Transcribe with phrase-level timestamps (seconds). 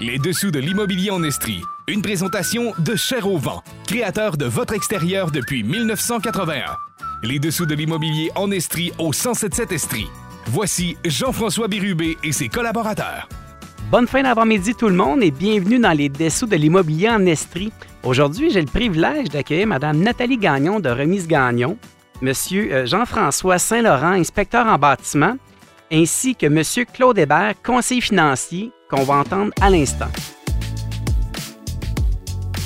[0.00, 1.62] Les dessous de l'immobilier en Estrie.
[1.86, 3.38] Une présentation de Cher au
[3.86, 6.64] créateur de votre extérieur depuis 1981.
[7.22, 10.08] Les dessous de l'immobilier en Estrie au 1077 Estrie.
[10.46, 13.28] Voici Jean-François Bérubé et ses collaborateurs.
[13.92, 17.72] Bonne fin d'avant-midi tout le monde et bienvenue dans les dessous de l'immobilier en Estrie.
[18.02, 21.78] Aujourd'hui, j'ai le privilège d'accueillir Mme Nathalie Gagnon de Remise Gagnon,
[22.20, 25.36] Monsieur euh, Jean-François Saint-Laurent, inspecteur en bâtiment,
[25.92, 30.08] ainsi que Monsieur Claude Hébert, conseiller financier, qu'on va entendre à l'instant.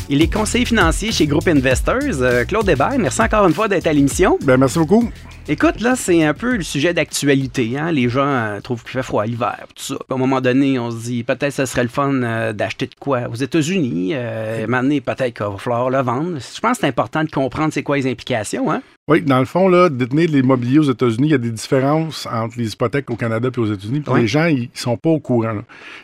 [0.09, 2.23] Il est conseiller financier chez Groupe Investors.
[2.23, 4.39] Euh, Claude Hébert, merci encore une fois d'être à l'émission.
[4.43, 5.11] Ben, merci beaucoup.
[5.51, 7.79] Écoute, là, c'est un peu le sujet d'actualité.
[7.79, 7.91] Hein?
[7.91, 9.95] Les gens euh, trouvent qu'il fait froid l'hiver, tout ça.
[10.11, 12.87] À un moment donné, on se dit peut-être que ce serait le fun euh, d'acheter
[12.87, 14.11] de quoi aux États-Unis.
[14.13, 16.39] Euh, maintenant, peut-être qu'il va falloir le vendre.
[16.39, 18.71] Je pense que c'est important de comprendre c'est quoi les implications.
[18.71, 18.83] Hein?
[19.09, 22.27] Oui, dans le fond, là, détenir de l'immobilier aux États-Unis, il y a des différences
[22.31, 24.03] entre les hypothèques au Canada et aux États-Unis.
[24.21, 25.53] Les gens, ils sont pas au courant.
[25.55, 25.63] là.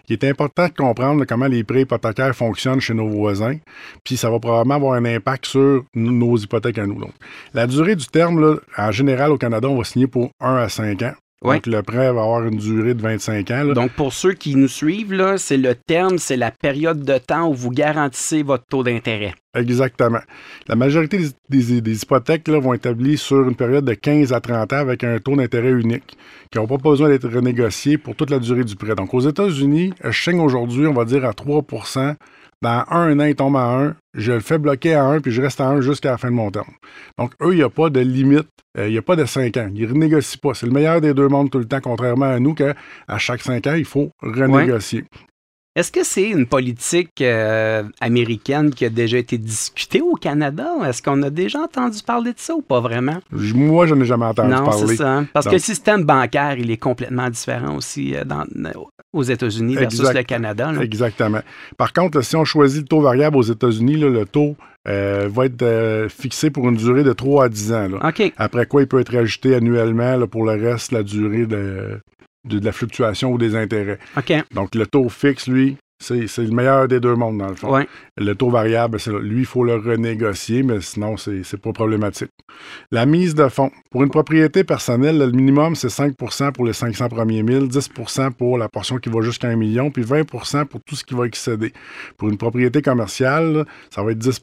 [0.09, 3.59] Il est important de comprendre là, comment les prêts hypothécaires fonctionnent chez nos voisins.
[4.05, 6.99] Puis ça va probablement avoir un impact sur nos- nos hypothèques à nous.
[6.99, 7.13] Donc,
[7.53, 10.69] la durée du terme, là, en général, au Canada, on va signer pour 1 à
[10.71, 11.13] 5 ans.
[11.45, 11.57] Ouais.
[11.57, 13.65] Donc, le prêt va avoir une durée de 25 ans.
[13.65, 13.75] là.
[13.75, 17.49] Donc, pour ceux qui nous suivent, là, c'est le terme, c'est la période de temps
[17.51, 19.35] où vous garantissez votre taux d'intérêt.
[19.55, 20.21] Exactement.
[20.69, 21.29] La majorité des,
[21.63, 24.77] des- des hypothèques là, vont être établies sur une période de 15 à 30 ans
[24.79, 26.17] avec un taux d'intérêt unique
[26.51, 28.95] qui n'ont pas besoin d'être renégociés pour toute la durée du prêt.
[28.95, 31.63] Donc, aux États-Unis, signe aujourd'hui, on va dire à 3
[32.65, 33.95] Dans un an, il tombe à 1.
[34.15, 36.35] Je le fais bloquer à 1, puis je reste à 1 jusqu'à la fin de
[36.35, 36.73] mon terme.
[37.19, 38.49] Donc, eux, il n'y a pas de limite.
[38.79, 39.71] euh, il n'y a pas de 5 ans.
[39.75, 40.55] Ils ne renégocient pas.
[40.55, 42.75] C'est le meilleur des deux mondes tout le temps, contrairement à nous, qu'à
[43.19, 45.05] chaque 5 ans, il faut renégocier.
[45.77, 50.69] Est-ce que c'est une politique euh, américaine qui a déjà été discutée au Canada?
[50.87, 53.19] Est-ce qu'on a déjà entendu parler de ça ou pas vraiment?
[53.33, 54.97] Moi, je n'ai jamais entendu non, c'est parler.
[54.97, 55.25] ça.
[55.33, 58.45] Parce que le système bancaire, il est complètement différent aussi euh, dans-
[59.13, 60.15] aux États-Unis versus Exact.
[60.17, 60.71] le Canada.
[60.73, 60.81] là.
[60.83, 61.41] Exactement.
[61.77, 65.63] Par contre, si on choisit le taux variable aux États-Unis, le taux euh, va être
[65.63, 67.89] euh, fixé pour une durée de 3 à 10 ans.
[67.89, 68.13] là.
[68.37, 72.01] Après quoi, il peut être ajusté annuellement là, pour le reste, la durée de,
[72.45, 73.99] de- de la fluctuation ou des intérêts.
[74.55, 77.73] Donc, le taux fixe, lui, c'est le meilleur des deux mondes, dans le fond.
[77.73, 77.87] Ouais.
[78.19, 82.29] Le taux variable, lui, il faut le renégocier, mais sinon, c'est pas problématique.
[82.91, 83.71] La mise de fonds.
[83.91, 88.59] Pour une propriété personnelle, le minimum, c'est 5% pour les 500 premiers 1000, 10% pour
[88.59, 91.73] la portion qui va jusqu'à 1 million, puis 20% pour tout ce qui va excéder.
[92.19, 94.41] Pour une propriété commerciale, ça va être 10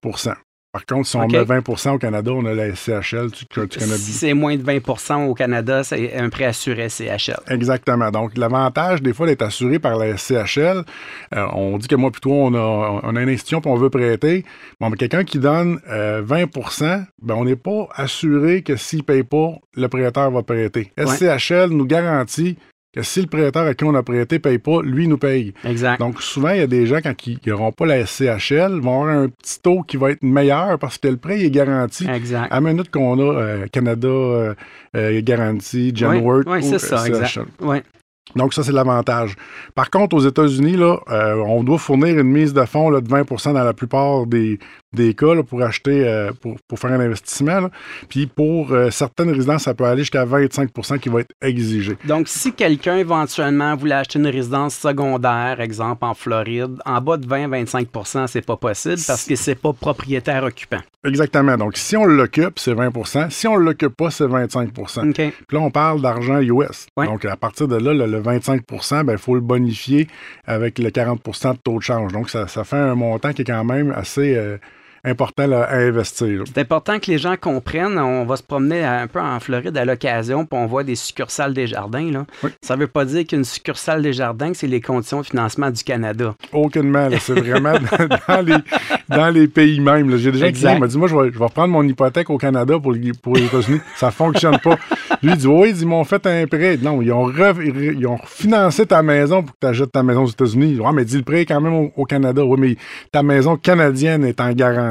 [0.72, 3.68] Par contre, si on met 20 au Canada, on a la SCHL, tu, tu connais
[3.68, 3.98] bien.
[3.98, 7.42] Si c'est moins de 20% au Canada, c'est un prêt assuré CHL.
[7.50, 8.10] Exactement.
[8.10, 10.86] Donc, l'avantage, des fois, d'être assuré par la SCHL,
[11.36, 13.90] euh, on dit que moi, plutôt, on a, on a une institution puis on veut
[13.90, 14.46] prêter.
[14.80, 19.04] Bon, mais quelqu'un qui donne euh, 20% ben, on n'est pas assuré que s'il ne
[19.04, 20.92] paye pas, le prêteur va prêter.
[20.98, 21.06] Ouais.
[21.06, 22.58] SCHL nous garantit
[22.94, 25.54] que si le prêteur à qui on a prêté ne paye pas, lui nous paye.
[25.64, 26.00] Exact.
[26.00, 29.18] Donc, souvent, il y a des gens, quand ils n'auront pas la SCHL, vont avoir
[29.18, 32.06] un petit taux qui va être meilleur parce que le prêt il est garanti.
[32.10, 32.52] exact.
[32.52, 34.54] À la minute qu'on a euh, Canada euh,
[34.96, 37.40] euh, garantie, Genworth Oui, ou c'est ça, exact.
[38.36, 39.36] Donc, ça, c'est l'avantage.
[39.76, 43.08] Par contre, aux États-Unis, là, euh, on doit fournir une mise de fonds là, de
[43.08, 44.60] 20% dans la plupart des,
[44.94, 47.62] des cas là, pour acheter, euh, pour, pour faire un investissement.
[47.62, 47.72] là.
[48.10, 50.70] Puis pour euh, certaines résidences, ça peut aller jusqu'à 25
[51.00, 51.98] qui va être exigé.
[52.06, 57.26] Donc, si quelqu'un éventuellement voulait acheter une résidence secondaire, exemple en Floride, en bas de
[57.26, 60.82] 20-25 c'est pas possible parce que c'est pas propriétaire occupant.
[61.04, 61.58] Exactement.
[61.58, 62.92] Donc, si on l'occupe, c'est 20
[63.30, 65.14] Si on ne l'occupe pas, c'est 25 OK.
[65.16, 66.88] Puis là, on parle d'argent US.
[66.98, 67.06] Ouais.
[67.06, 68.62] Donc, à partir de là, le, le 25
[69.10, 70.08] il faut le bonifier
[70.46, 72.12] avec le 40 de taux de change.
[72.12, 74.58] Donc, ça, ça fait un montant qui est quand même assez euh,
[75.04, 76.44] important là, à investir.
[76.48, 77.98] C'est important que les gens comprennent.
[77.98, 81.54] On va se promener un peu en Floride à l'occasion, puis on voit des succursales
[81.54, 82.12] des jardins.
[82.12, 82.26] Là.
[82.44, 82.52] Oui.
[82.62, 86.36] Ça veut pas dire qu'une succursale des jardins, c'est les conditions de financement du Canada.
[86.54, 87.10] Aucunement.
[87.20, 87.74] C'est vraiment
[88.28, 88.56] dans les,
[89.10, 90.16] dans les pays même.
[90.18, 92.38] J'ai déjà dit, il m'a dit, moi, je vais, je vais reprendre mon hypothèque au
[92.38, 93.80] Canada pour, les- pour les États-Unis.
[93.96, 94.78] ça fonctionne pas.
[95.24, 96.78] Lui, il dit, oui, ils m'ont fait un prêt.
[96.82, 100.24] Non, ils ont, re- ils ont financé ta maison pour que tu achètes ta maison
[100.24, 100.80] aux États-Unis.
[100.80, 102.44] Ouais, mais dis le prêt quand même au, au Canada.
[102.44, 102.76] Oui, mais
[103.12, 104.91] ta maison canadienne est en garantie.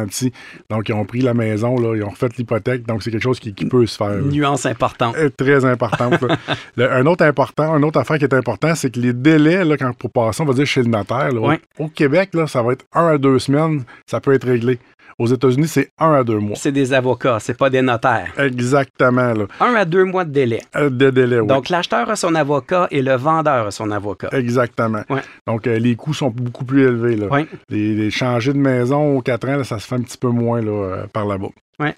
[0.71, 2.87] Donc, ils ont pris la maison, là, ils ont refait l'hypothèque.
[2.87, 4.17] Donc, c'est quelque chose qui, qui peut se faire.
[4.23, 5.15] Nuance importante.
[5.17, 6.23] Euh, Très importante.
[6.77, 9.77] Le- un autre important, une autre affaire qui est important, c'est que les délais, là,
[9.77, 11.61] quand, pour passer, on va dire chez le notaire, là, au- Ouais.
[11.79, 14.79] au, Québec, là, ça va être un à deux semaines, ça peut être réglé.
[15.21, 16.57] Aux États-Unis, c'est un à deux mois.
[16.57, 18.33] C'est des avocats, c'est pas des notaires.
[18.39, 19.35] Exactement.
[19.35, 19.45] Là.
[19.61, 20.63] Un à deux mois de délai.
[20.77, 21.47] Euh, De délai, oui.
[21.47, 24.31] Donc, l'acheteur a son avocat et le vendeur a son avocat.
[24.33, 25.03] Exactement.
[25.11, 25.21] Ouais.
[25.47, 27.17] Donc, euh, les coûts sont beaucoup plus élevés.
[27.17, 27.27] Là.
[27.69, 30.29] Les, les changer de maison aux 4 ans, là, ça se fait un petit peu
[30.31, 31.49] moins là, euh, par là-bas.
[31.79, 31.95] Ouais.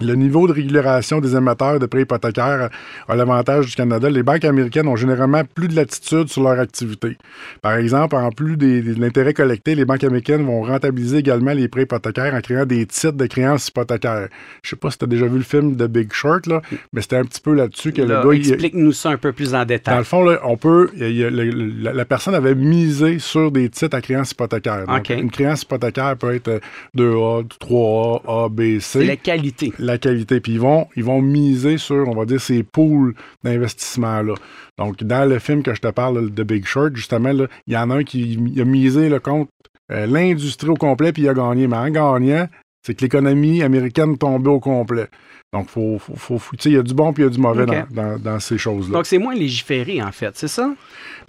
[0.00, 2.70] Le niveau de régulation des émetteurs de prêts hypothécaires
[3.08, 4.08] a l'avantage du Canada.
[4.08, 7.18] Les banques américaines ont généralement plus de latitude sur leur activité.
[7.60, 11.82] Par exemple, en plus de l'intérêt collecté, les banques américaines vont rentabiliser également les prêts
[11.82, 14.28] hypothécaires en créant des titres de créances hypothécaires.
[14.62, 16.62] Je sais pas si tu as déjà vu le film de Big Short, là,
[16.94, 18.32] mais c'était un petit peu là-dessus que le gars...
[18.32, 19.92] Explique-nous ça un peu plus en détail.
[19.92, 20.88] Dans le fond, là, on peut...
[20.96, 24.86] la, personne avait misé sur des titres à créances hypothécaires.
[25.10, 26.62] Une créance hypothécaire peut être
[26.96, 29.00] 2A, 3A, A, B, C.
[29.00, 30.40] C'est la qualité la qualité.
[30.40, 33.14] Puis ils vont, ils vont miser sur, on va dire, ces pools
[33.44, 34.34] d'investissement-là.
[34.78, 37.90] Donc, dans le film que je te parle de Big Short, justement, il y en
[37.90, 39.48] a un qui a misé le compte
[39.90, 41.66] euh, l'industrie au complet, puis il a gagné.
[41.66, 42.48] Mais en gagnant,
[42.82, 45.08] c'est que l'économie américaine tombait au complet.
[45.52, 47.66] Donc, faut, faut, faut il y a du bon puis il y a du mauvais
[47.90, 48.94] dans, ces choses-là.
[48.94, 50.74] Donc, c'est moins légiféré, en fait, c'est ça?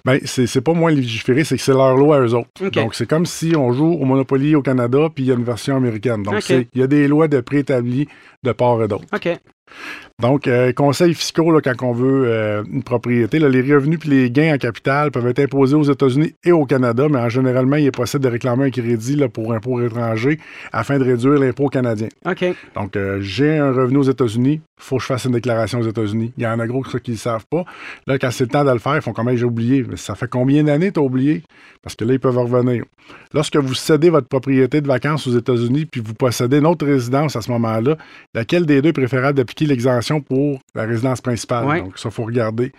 [0.04, 2.70] Bien, c'est pas moins légiféré, c'est que c'est leur loi à eux autres.
[2.70, 5.44] Donc, c'est comme si on joue au Monopoly au Canada puis il y a une
[5.44, 6.22] version américaine.
[6.22, 8.08] Donc, il y a des lois de préétablis
[8.42, 9.04] de part et d'autre.
[9.14, 9.28] OK.
[10.22, 14.08] Donc, euh, conseils fiscaux, là, quand on veut euh, une propriété, là, les revenus et
[14.08, 17.76] les gains en capital peuvent être imposés aux États-Unis et au Canada, mais en généralement,
[17.76, 20.38] il est possible de réclamer un crédit là, pour impôt étranger
[20.72, 22.08] afin de réduire l'impôt canadien.
[22.26, 22.44] OK.
[22.76, 25.88] Donc, euh, j'ai un revenu aux États-Unis, il faut que je fasse une déclaration aux
[25.88, 26.32] États-Unis.
[26.36, 27.64] Il y en a gros qui ne savent pas.
[28.06, 29.84] Là, quand c'est le temps de le faire, ils font comme j'ai oublié.
[29.88, 31.42] Mais ça fait combien d'années tu as oublié?
[31.82, 32.84] Parce que là, ils peuvent revenir.
[33.32, 37.36] Lorsque vous cédez votre propriété de vacances aux États-Unis puis vous possédez une autre résidence
[37.36, 37.96] à ce moment-là,
[38.34, 41.80] laquelle des deux est préférable d'appliquer l'exemption pour la résidence principale?
[41.80, 42.72] Donc, ça, il faut regarder.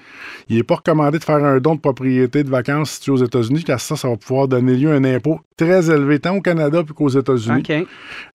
[0.49, 3.63] Il n'est pas recommandé de faire un don de propriété de vacances situé aux États-Unis,
[3.63, 6.83] car ça, ça va pouvoir donner lieu à un impôt très élevé, tant au Canada
[6.95, 7.63] qu'aux États-Unis.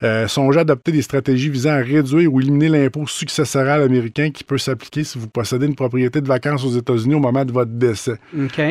[0.02, 4.44] Euh, songez à adopter des stratégies visant à réduire ou éliminer l'impôt successoral américain qui
[4.44, 7.70] peut s'appliquer si vous possédez une propriété de vacances aux États-Unis au moment de votre
[7.70, 8.16] décès.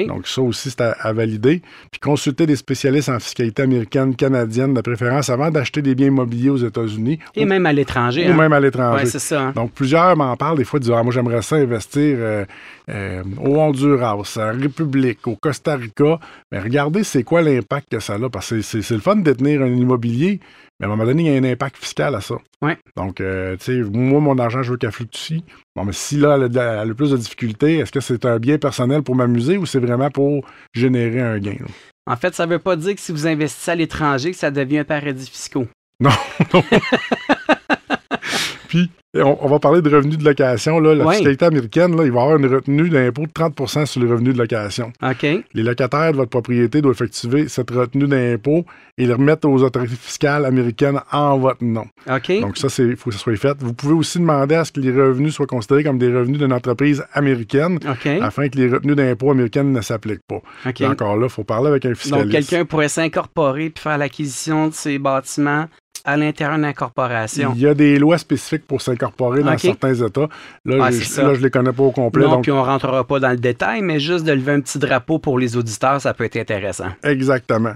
[0.07, 1.61] Donc, ça aussi, c'est à, valider.
[1.91, 6.49] Puis, consultez des spécialistes en fiscalité américaine, canadienne, de préférence, avant d'acheter des biens immobiliers
[6.49, 7.19] aux États-Unis.
[7.35, 8.27] Et même à l'étranger.
[8.27, 8.35] Ou hein.
[8.35, 9.05] même à l'étranger.
[9.05, 9.41] c'est ça.
[9.41, 9.53] Hein.
[9.55, 12.45] Donc, plusieurs m'en parlent des fois, disent ah, Moi, j'aimerais ça investir euh,
[12.89, 16.19] euh, au Honduras, en République, au Costa Rica.
[16.51, 20.39] Mais regardez, c'est quoi l'impact que ça a c'est le fun de détenir un immobilier,
[20.79, 22.35] mais à un moment donné, il y a un impact fiscal à ça.
[22.95, 25.39] Donc, euh, tu sais, moi, mon argent, je veux qu'elle fluctue.
[25.75, 28.57] Bon, mais si là, elle a, le plus de difficultés, est-ce que c'est un bien
[28.57, 31.57] personnel pour m'amuser ou c'est vraiment pour générer un gain?
[32.05, 34.51] En fait, ça ne veut pas dire que si vous investissez à l'étranger, que ça
[34.51, 35.67] devient un paradis fiscal.
[36.00, 36.12] Non,
[36.53, 36.63] non.
[38.69, 40.80] Puis, on, va parler de revenus de location.
[40.80, 40.94] Là.
[40.94, 44.07] La fiscalité américaine, là, il va y avoir une retenue d'impôt de 30% sur les
[44.07, 44.94] revenus de location.
[45.01, 45.24] OK.
[45.24, 48.66] Les locataires de votre propriété doivent effectuer cette retenue d'impôt
[49.00, 51.88] et le remettre aux autorités fiscales américaines en votre nom.
[52.07, 52.39] OK.
[52.39, 53.57] Donc, ça, il faut que ça soit fait.
[53.60, 56.54] Vous pouvez aussi demander à ce que les revenus soient considérés comme des revenus d'une
[56.54, 57.80] entreprise américaine
[58.22, 60.42] afin que les retenues d'impôt américaines ne s'appliquent pas.
[60.68, 60.81] OK.
[60.81, 62.25] encore là, il faut parler avec un fiscaliste.
[62.27, 65.65] Donc, quelqu'un pourrait s'incorporer et faire l'acquisition de ces bâtiments
[66.06, 67.54] à l'intérieur d'une corporation.
[67.56, 70.28] Il y a des lois spécifiques pour s'incorporer dans certains États.
[70.66, 72.25] Là, je, ne les connais pas au complet.
[72.25, 75.19] Non, puis on rentrera pas dans le détail, mais juste de lever un petit drapeau
[75.19, 76.90] pour les auditeurs, ça peut être intéressant.
[77.04, 77.74] Exactement.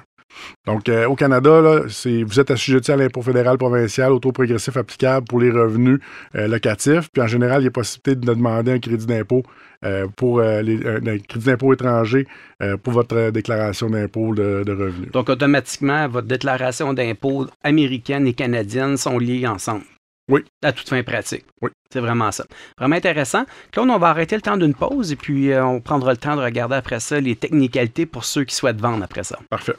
[0.66, 1.82] Donc, euh, au Canada, là,
[2.26, 6.00] vous êtes assujetti à l'impôt fédéral provincial au taux progressif applicable pour les revenus
[6.36, 7.10] euh, locatifs.
[7.12, 9.44] Puis, en général, il y a possibilité de demander un crédit d'impôt
[9.84, 12.28] euh, pour les, un crédit d'impôt étranger
[12.84, 15.12] pour votre déclaration d'impôt de, revenus.
[15.12, 19.84] Donc, automatiquement, votre déclaration d'impôt américaine et canadienne sont liées ensemble.
[20.32, 20.46] Oui.
[20.64, 21.44] À toute fin pratique.
[21.62, 21.70] Oui.
[21.92, 22.46] C'est vraiment ça.
[22.78, 23.44] Vraiment intéressant.
[23.72, 26.42] Claude, on va arrêter le temps d'une pause et puis on prendra le temps de
[26.42, 29.38] regarder après ça les technicalités pour ceux qui souhaitent vendre après ça.
[29.50, 29.76] Parfait.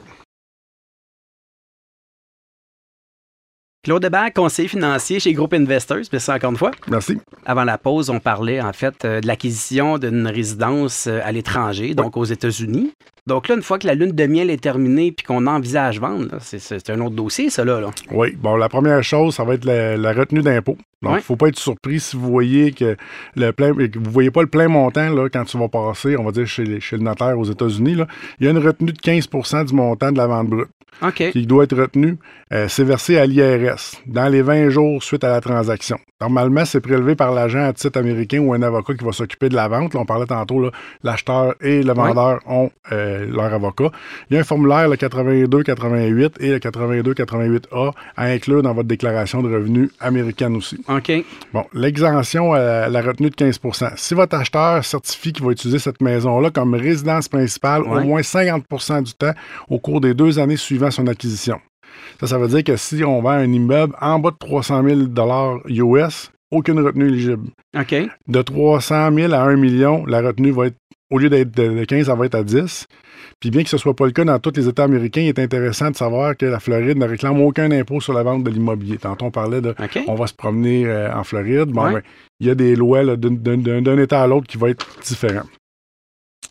[3.85, 6.71] Claude Debach, conseiller financier chez Groupe Investors, merci encore une fois.
[6.89, 7.19] Merci.
[7.45, 11.93] Avant la pause, on parlait en fait euh, de l'acquisition d'une résidence euh, à l'étranger,
[11.93, 12.95] donc aux États-Unis.
[13.27, 16.29] Donc là, une fois que la lune de miel est terminée puis qu'on envisage vendre,
[16.41, 18.35] c'est un autre dossier, ça là, Oui.
[18.39, 20.79] Bon, la première chose, ça va être la, retenue d'impôt.
[21.03, 22.97] Donc, il ne faut pas être surpris si vous voyez que
[23.37, 26.33] le plein, vous voyez pas le plein montant là, quand tu vas passer, on va
[26.33, 27.97] dire chez, chez le notaire aux États-Unis.
[28.41, 30.69] Il y a une retenue de 15% du montant de la vente brute
[31.33, 32.17] qui doit être retenu.
[32.53, 35.99] Euh, c'est versé à l'IRS dans les 20 jours suite à la transaction.
[36.21, 39.57] Normalement, c'est prélevé par l'agent à titre américain ou un avocat qui va s'occuper de
[39.57, 39.95] la vente.
[39.95, 40.71] on parlait tantôt,
[41.03, 43.91] l'acheteur et le vendeur ont euh, leur avocat.
[44.31, 49.43] Il y a un formulaire, le 82-88 et le 82-88A à inclure dans votre déclaration
[49.43, 50.79] de revenus américaine aussi.
[50.89, 51.13] OK.
[51.53, 56.01] Bon, l'exemption à la retenue de 15% Si votre acheteur certifie qu'il va utiliser cette
[56.01, 59.33] maison-là comme résidence principale au moins 50% du temps
[59.69, 60.57] au cours des deux années
[60.91, 61.61] suivant son acquisition.
[62.21, 65.97] Ça, ça veut dire que si on vend un immeuble en bas de 300 000
[65.97, 67.49] US, aucune retenue éligible.
[67.77, 67.95] OK.
[68.29, 70.77] De 300 000 à 1 million, la retenue va être
[71.11, 72.87] au lieu d'être de 15, ça va être à 10.
[73.39, 75.29] Puis bien que ce ne soit pas le cas dans tous les États américains, il
[75.29, 78.51] est intéressant de savoir que la Floride ne réclame aucun impôt sur la vente de
[78.51, 78.97] l'immobilier.
[78.97, 79.75] Tantôt, on parlait de
[80.07, 81.69] on va se promener euh, en Floride.
[81.69, 82.03] Bon, ben,
[82.41, 85.49] il y a des lois d'un État à l'autre qui vont être différentes.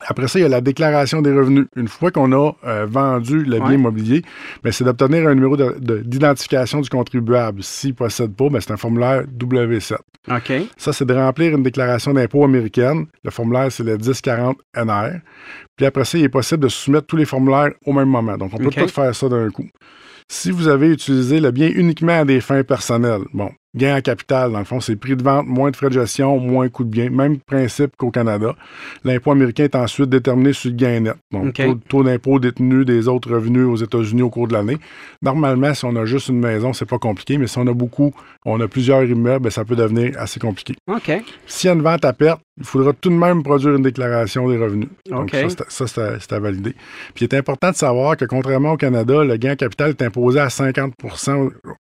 [0.01, 1.67] Après ça, il y a la déclaration des revenus.
[1.75, 4.21] Une fois qu'on a euh, vendu le bien immobilier,
[4.63, 7.63] ben, c'est d'obtenir un numéro d'identification du contribuable.
[7.63, 9.97] S'il ne possède pas, ben, c'est un formulaire W7.
[10.29, 10.53] OK.
[10.77, 13.07] Ça, c'est de remplir une déclaration d'impôt américaine.
[13.23, 15.19] Le formulaire, c'est le 1040 NR.
[15.75, 18.37] Puis après ça, il est possible de soumettre tous les formulaires au même moment.
[18.37, 19.67] Donc, on peut pas faire ça d'un coup.
[20.29, 24.51] Si vous avez utilisé le bien uniquement à des fins personnelles, bon, gain en capital,
[24.51, 26.89] dans le fond, c'est prix de vente, moins de frais de gestion, moins coût de
[26.89, 27.09] bien.
[27.09, 28.55] Même principe qu'au Canada.
[29.03, 31.15] L'impôt américain est ensuite déterminé sur le gain net.
[31.31, 34.77] Donc, taux, taux d'impôt détenu des autres revenus aux États-Unis au cours de l'année.
[35.21, 38.13] Normalement, si on a juste une maison, c'est pas compliqué, mais si on a beaucoup,
[38.45, 40.75] on a plusieurs immeubles, ben, ça peut devenir assez compliqué.
[40.87, 41.11] OK.
[41.47, 44.47] S'il y a une vente à perte, il faudra tout de même produire une déclaration
[44.49, 44.89] des revenus.
[45.09, 45.35] Donc,
[45.69, 46.75] ça, c'est à, valider.
[47.15, 50.01] Puis, il est important de savoir que, contrairement au Canada, le gain en capital est
[50.03, 50.93] imposé à 50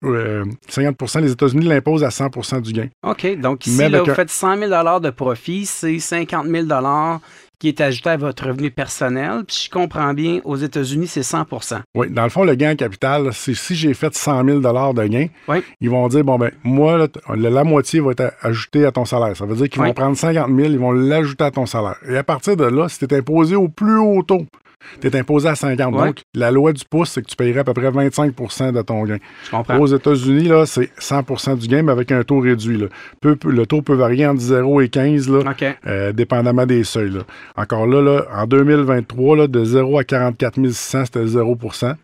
[0.01, 2.88] 50 Les États-Unis l'imposent à 100% du gain.
[3.04, 3.39] OK.
[3.39, 6.68] Donc, ici, là, vous faites 100 000 de profit, c'est 50 000
[7.60, 9.44] qui est ajouté à votre revenu personnel.
[9.48, 12.10] Puis, je comprends bien, aux États-Unis, c'est 100% Oui.
[12.12, 15.27] Dans le fond, le gain en capital, c'est si j'ai fait 100 000 de gain,
[15.82, 19.36] ils vont dire, bon, ben, moi, la moitié va être ajoutée à ton salaire.
[19.36, 21.98] Ça veut dire qu'ils vont prendre 50 000, ils vont l'ajouter à ton salaire.
[22.08, 24.46] Et à partir de là, es imposé au plus haut taux,
[25.01, 25.93] tu es imposé à 50.
[25.93, 29.03] Donc, la loi du pouce, c'est que tu payerais à peu près 25% de ton
[29.03, 29.17] gain.
[29.79, 32.81] Aux États-Unis, là, c'est 100% du gain, mais avec un taux réduit.
[33.24, 35.53] le taux peut varier entre 0 et 15, là,
[35.86, 37.17] euh, dépendamment des seuils.
[37.55, 41.96] Encore là, en 2023, de 0 à 44 600, c'était 0%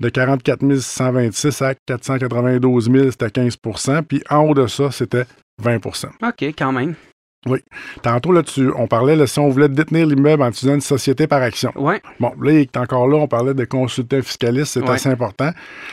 [0.00, 5.24] De 44 626 à 492 000, c'était 15% Puis en haut de ça, c'était
[5.62, 6.94] 20% OK, quand même.
[7.46, 7.60] Oui.
[8.02, 11.26] Tantôt, là, tu, on parlait, là, si on voulait détenir l'immeuble en utilisant une société
[11.26, 11.72] par action.
[11.76, 11.94] Oui.
[12.18, 15.50] Bon, là, il est encore là, on parlait de consultant fiscaliste, c'est assez important.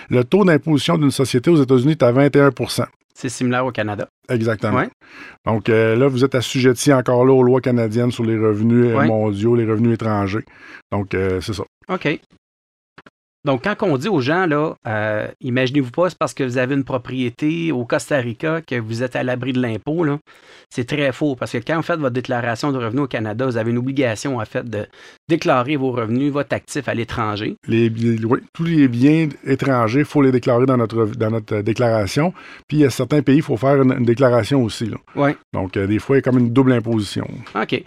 [0.09, 4.07] Le taux d'imposition d'une société aux États-Unis est à 21% C'est similaire au Canada.
[4.29, 4.77] Exactement.
[4.77, 4.89] Ouais.
[5.45, 9.05] Donc euh, là, vous êtes assujetti encore là aux lois canadiennes sur les revenus euh,
[9.05, 10.45] mondiaux, les revenus étrangers.
[10.91, 11.63] Donc, euh, c'est ça.
[11.89, 12.19] OK.
[13.45, 16.75] Donc, quand on dit aux gens, là, euh, imaginez-vous pas, c'est parce que vous avez
[16.75, 20.19] une propriété au Costa Rica que vous êtes à l'abri de l'impôt, là.
[20.69, 23.57] C'est très faux parce que quand vous faites votre déclaration de revenus au Canada, vous
[23.57, 24.87] avez une obligation, en fait, de
[25.27, 27.55] déclarer vos revenus, votre actif à l'étranger.
[27.67, 27.89] Les,
[28.23, 32.33] oui, tous les biens étrangers, il faut les déclarer dans notre, dans notre déclaration.
[32.67, 34.97] Puis, il y a certains pays, il faut faire une, déclaration aussi, là.
[35.15, 35.31] Oui.
[35.53, 37.27] Donc, euh, des fois, il y a comme une double imposition.
[37.55, 37.83] OK.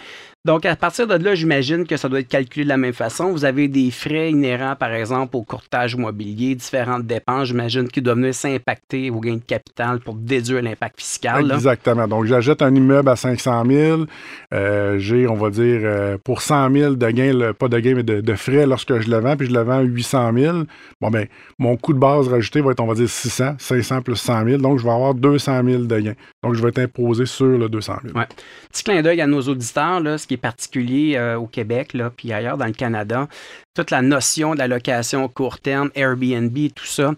[0.46, 3.32] Donc, à partir de là, j'imagine que ça doit être calculé de la même façon.
[3.32, 8.18] Vous avez des frais inhérents, par exemple, au courtage immobilier, différentes dépenses, j'imagine, qui doivent
[8.18, 11.50] venir s'impacter au gain de capital pour déduire l'impact fiscal.
[11.50, 12.06] Exactement.
[12.06, 14.04] Donc, j'achète un immeuble à 500 000.
[14.54, 18.04] Euh, j'ai, on va dire, euh, pour 100 000 de gain, pas de gain, mais
[18.04, 20.58] de, frais lorsque je le vends, puis je le vends à 800 000.
[21.00, 21.26] Bon, ben,
[21.58, 24.58] mon coût de base rajouté va être, on va dire, 600, 500 plus 100 000.
[24.58, 26.14] Donc, je vais avoir 200 000 de gain.
[26.44, 28.16] Donc, je vais être imposé sur le 200 000.
[28.16, 28.28] Ouais.
[28.70, 32.32] Petit clin d'œil à nos auditeurs, là, ce qui particulier euh, au Québec, là, puis
[32.32, 33.28] ailleurs dans le Canada,
[33.74, 37.12] toute la notion de la location court terme, Airbnb, tout ça.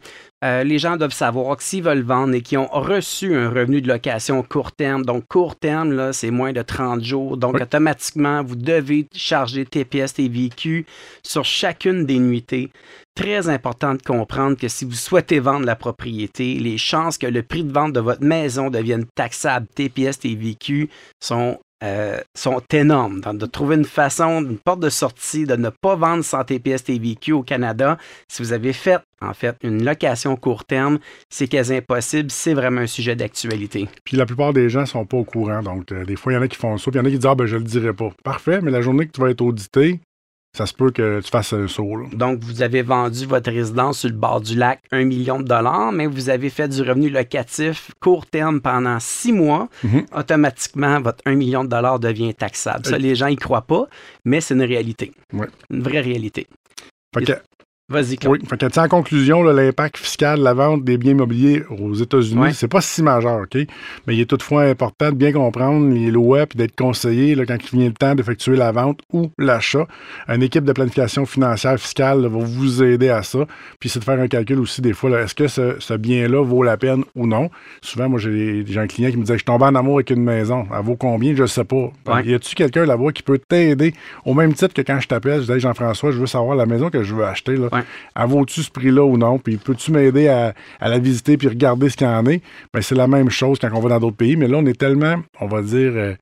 [0.44, 3.80] Euh, les gens doivent savoir que s'ils veulent vendre et qu'ils ont reçu un revenu
[3.80, 8.44] de location court terme, donc court terme, là, c'est moins de 30 jours, donc automatiquement,
[8.44, 10.86] vous devez charger TPS, TVQ
[11.24, 12.70] sur chacune des nuitées.
[13.16, 17.42] Très important de comprendre que si vous souhaitez vendre la propriété, les chances que le
[17.42, 20.88] prix de vente de votre maison devienne taxable TPS, TVQ
[21.20, 23.20] sont euh, sont énormes.
[23.20, 27.32] de trouver une façon, une porte de sortie, de ne pas vendre sans TPS TVQ
[27.32, 27.98] au Canada.
[28.28, 30.98] Si vous avez fait, en fait, une location court terme,
[31.30, 32.30] c'est quasi impossible.
[32.30, 33.88] C'est vraiment un sujet d'actualité.
[34.04, 35.62] Puis la plupart des gens ne sont pas au courant.
[35.62, 37.06] Donc, euh, des fois, il y en a qui font ça, puis il y en
[37.06, 38.10] a qui disent Ah, ben, je le dirai pas.
[38.24, 40.00] Parfait, mais la journée que tu vas être audité,
[40.56, 42.06] ça se peut que tu fasses un saut.
[42.12, 45.92] Donc, vous avez vendu votre résidence sur le bord du lac un million de dollars,
[45.92, 49.68] mais vous avez fait du revenu locatif court terme pendant six mois.
[49.84, 50.06] Mhm.
[50.16, 52.86] Automatiquement, votre 1 million de dollars devient taxable.
[52.86, 53.86] Ça, les gens y croient pas,
[54.24, 55.12] mais c'est une réalité.
[55.70, 56.46] Une vraie réalité.
[57.90, 62.52] Vas-y, Oui, fait en conclusion, l'impact fiscal de la vente des biens immobiliers aux États-Unis,
[62.52, 63.66] c'est pas si majeur, OK?
[64.06, 67.56] Mais il est toutefois important de bien comprendre les lois puis d'être conseillé là, quand
[67.56, 69.86] il vient le temps d'effectuer la vente ou l'achat.
[70.28, 73.46] Une équipe de planification financière fiscale va vous aider à ça.
[73.80, 76.76] Puis c'est de faire un calcul aussi des fois, est-ce que ce, bien-là vaut la
[76.76, 77.48] peine ou non?
[77.80, 80.22] Souvent, moi, j'ai un client qui me dit Je suis tombé en amour avec une
[80.22, 80.66] maison.
[80.76, 81.34] Elle vaut combien?
[81.34, 81.90] Je ne sais pas.
[82.22, 83.94] Y a-tu quelqu'un là-bas qui peut t'aider?
[84.26, 86.90] Au même titre que quand je t'appelle, je dis Jean-François, je veux savoir la maison
[86.90, 87.56] que je veux acheter.
[87.56, 87.68] Là.
[87.72, 87.77] Ouais.
[88.16, 89.38] Vaut-tu ce prix-là ou non?
[89.38, 92.42] Puis peux-tu m'aider à, la visiter puis regarder ce qu'il y en est?
[92.72, 94.78] Ben, c'est la même chose quand on va dans d'autres pays, mais là, on est
[94.78, 96.14] tellement, on va dire, euh,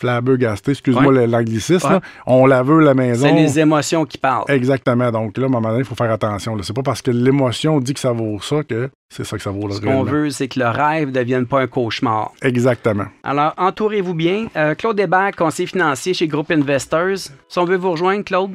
[0.00, 3.26] flabbergasté, excuse-moi l'anglicisme, on la veut la maison.
[3.26, 4.44] C'est les émotions qui parlent.
[4.48, 5.10] Exactement.
[5.10, 6.56] Donc là, à un moment donné, il faut faire attention.
[6.62, 9.50] C'est pas parce que l'émotion dit que ça vaut ça que c'est ça que ça
[9.50, 9.70] vaut.
[9.70, 12.32] Ce qu'on veut, c'est que le rêve ne devienne pas un cauchemar.
[12.42, 13.06] Exactement.
[13.22, 14.46] Alors, entourez-vous bien.
[14.56, 17.30] Euh, Claude Hébert, conseiller financier chez Groupe Investors.
[17.48, 18.50] Si on veut vous rejoindre, Claude?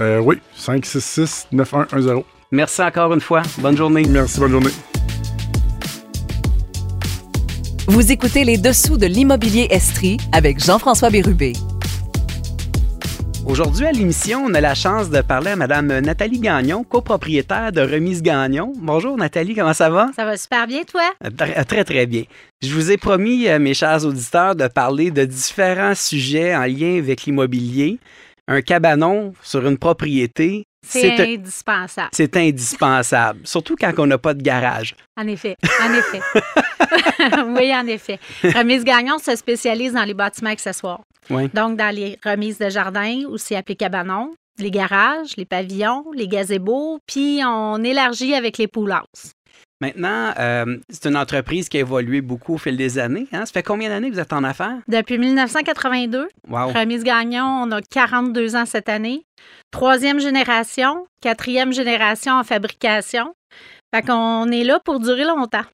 [0.00, 2.24] Euh, oui, 566-9110.
[2.50, 3.42] Merci encore une fois.
[3.58, 4.04] Bonne journée.
[4.08, 4.70] Merci, bonne journée.
[7.88, 11.52] Vous écoutez les dessous de l'immobilier Estrie avec Jean-François Bérubé.
[13.44, 17.80] Aujourd'hui à l'émission, on a la chance de parler à Mme Nathalie Gagnon, copropriétaire de
[17.80, 18.72] Remise Gagnon.
[18.76, 20.10] Bonjour Nathalie, comment ça va?
[20.14, 21.02] Ça va super bien, toi?
[21.36, 22.22] Très, très, très bien.
[22.62, 26.98] Je vous ai promis, euh, mes chers auditeurs, de parler de différents sujets en lien
[26.98, 27.98] avec l'immobilier.
[28.52, 32.10] Un cabanon sur une propriété, c'est indispensable.
[32.12, 34.94] C'est indispensable, surtout quand on n'a pas de garage.
[35.16, 36.20] En effet, en effet.
[37.46, 38.18] oui, en effet.
[38.44, 41.00] Remise Gagnon se spécialise dans les bâtiments accessoires.
[41.30, 41.48] Oui.
[41.54, 46.98] Donc, dans les remises de jardin, aussi appelées cabanons, les garages, les pavillons, les gazebos,
[47.06, 48.94] puis on élargit avec les pool
[49.82, 53.26] Maintenant, euh, c'est une entreprise qui a évolué beaucoup au fil des années.
[53.32, 53.44] Hein?
[53.46, 54.78] Ça fait combien d'années que vous êtes en affaires?
[54.86, 56.28] Depuis 1982.
[56.48, 56.68] Wow.
[56.68, 59.26] Remise Gagnon, on a 42 ans cette année.
[59.72, 63.34] Troisième génération, quatrième génération en fabrication.
[63.92, 65.64] Fait qu'on est là pour durer longtemps.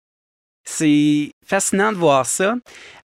[0.71, 2.57] C'est fascinant de voir ça,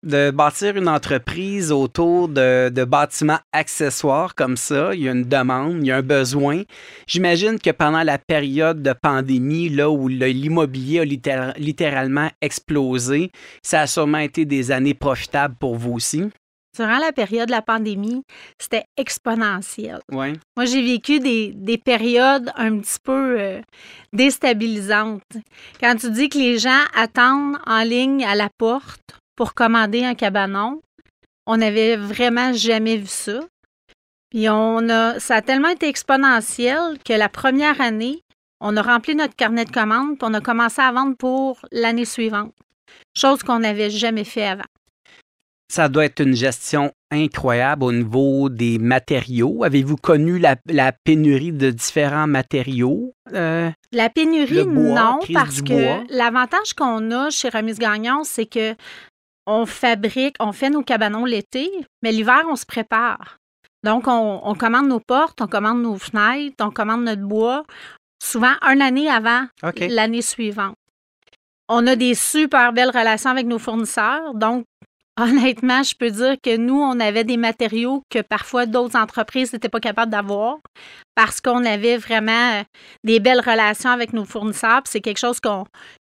[0.01, 4.95] de bâtir une entreprise autour de, bâtiments accessoires comme ça.
[4.95, 6.63] Il y a une demande, il y a un besoin.
[7.05, 13.87] J'imagine que pendant la période de pandémie, là où l'immobilier a littéralement explosé, ça a
[13.87, 16.23] sûrement été des années profitables pour vous aussi.
[16.75, 18.23] Durant la période de la pandémie,
[18.57, 19.99] c'était exponentiel.
[20.11, 20.33] Ouais.
[20.55, 23.61] Moi, j'ai vécu des, périodes un petit peu euh,
[24.13, 25.21] déstabilisantes.
[25.81, 30.15] Quand tu dis que les gens attendent en ligne à la porte pour commander un
[30.15, 30.81] cabanon,
[31.45, 33.41] on n'avait vraiment jamais vu ça.
[34.29, 38.21] Puis on a, ça a tellement été exponentiel que la première année,
[38.61, 42.05] on a rempli notre carnet de commandes, puis on a commencé à vendre pour l'année
[42.05, 42.53] suivante.
[43.15, 44.63] Chose qu'on n'avait jamais fait avant.
[45.71, 49.63] Ça doit être une gestion incroyable au niveau des matériaux.
[49.63, 50.57] Avez-vous connu la,
[50.91, 53.13] pénurie de différents matériaux?
[53.31, 58.75] Euh, la pénurie, non, parce que l'avantage qu'on a chez Remise Gagnon, c'est que
[59.47, 61.71] on fabrique, on fait nos cabanons l'été,
[62.03, 63.37] mais l'hiver, on se prépare.
[63.85, 67.63] Donc, on, commande nos portes, on commande nos fenêtres, on commande notre bois,
[68.21, 69.45] souvent une année avant
[69.79, 70.75] l'année suivante.
[71.69, 74.33] On a des super belles relations avec nos fournisseurs.
[74.33, 74.65] Donc,
[75.19, 79.69] Honnêtement, je peux dire que nous, on avait des matériaux que parfois d'autres entreprises n'étaient
[79.69, 80.59] pas capables d'avoir
[81.15, 82.63] parce qu'on avait vraiment euh,
[83.03, 84.81] des belles relations avec nos fournisseurs.
[84.85, 85.39] C'est quelque chose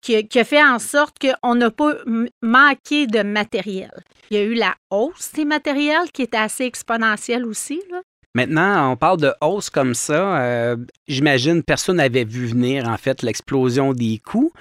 [0.02, 1.94] qui, a fait en sorte qu'on n'a pas
[2.41, 3.91] manqué de matériel.
[4.32, 7.82] Il y a eu la hausse des matériels qui était assez exponentielle aussi.
[8.34, 10.41] Maintenant, on parle de hausse comme ça.
[10.41, 10.76] Euh,
[11.08, 14.52] j'imagine personne n'avait vu venir en fait l'explosion des coûts.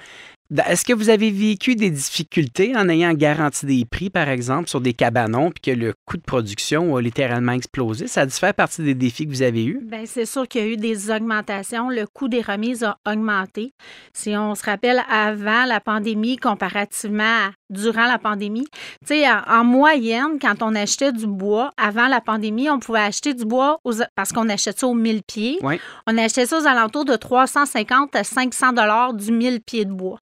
[0.67, 4.79] Est-ce que vous avez vécu des difficultés en ayant garanti des prix, par exemple, sur
[4.79, 8.05] des cabanons, puis que le coût de production a littéralement explosé?
[8.07, 9.79] Ça a partie des défis que vous avez eus?
[9.83, 11.89] Bien, c'est sûr qu'il y a eu des augmentations.
[11.89, 13.73] Le coût des remises a augmenté.
[14.13, 18.67] Si on se rappelle avant la pandémie, comparativement durant la pandémie,
[19.05, 23.33] tu sais, en, moyenne, quand on achetait du bois avant la pandémie, on pouvait acheter
[23.33, 23.79] du bois
[24.15, 25.59] parce qu'on achetait ça aux 1000 pieds.
[26.07, 30.17] On achetait ça aux alentours de 350 à 500 dollars du 1000 pieds de bois.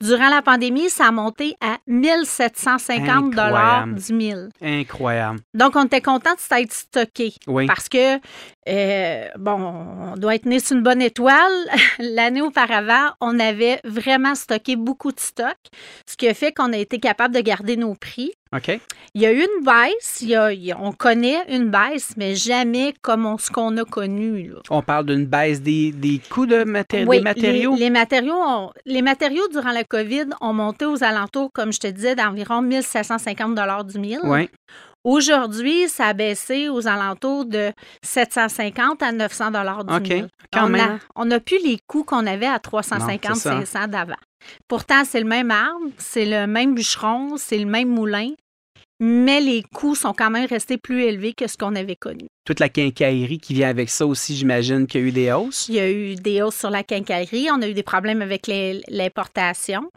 [0.00, 4.48] Durant la pandémie, ça a monté à 1750 dollars du mille.
[4.62, 5.40] Incroyable.
[5.54, 7.34] Donc, on était content de s'être stocké.
[7.48, 7.66] Oui.
[7.66, 8.20] Parce que,
[8.68, 11.52] euh, bon, on doit être né sur une bonne étoile.
[11.98, 15.56] L'année auparavant, on avait vraiment stocké beaucoup de stock,
[16.06, 18.30] ce qui a fait qu'on a été capable de garder nos prix.
[18.54, 18.80] OK.
[19.14, 20.24] Il y a eu une baisse,
[20.78, 24.52] on connaît une baisse, mais jamais comme ce qu'on a connu.
[24.70, 25.92] On parle d'une baisse des,
[26.30, 27.76] coûts de des matériaux?
[27.76, 32.14] Les, matériaux les matériaux durant la COVID ont monté aux alentours, comme je te disais,
[32.14, 34.20] d'environ 1750 du mille.
[34.24, 34.48] Oui.
[35.08, 40.98] Aujourd'hui, ça a baissé aux alentours de 750 à 900 dollars du OK, on A,
[41.16, 44.18] on n'a plus les coûts qu'on avait à 350, 500 d'avant.
[44.68, 48.32] Pourtant, c'est le même arbre, c'est le même bûcheron, c'est le même moulin,
[49.00, 52.26] mais les coûts sont quand même restés plus élevés que ce qu'on avait connu.
[52.44, 55.68] Toute la quincaillerie qui vient avec ça aussi, j'imagine qu'il y a eu des hausses?
[55.70, 57.48] Il y a eu des hausses sur la quincaillerie.
[57.50, 59.90] On a eu des problèmes avec l'importation.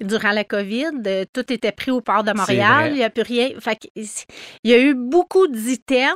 [0.00, 1.26] Durant la COVID.
[1.32, 2.90] tout était pris au port de Montréal.
[2.92, 3.50] Il n'y a plus rien.
[3.94, 6.14] il y a eu beaucoup d'items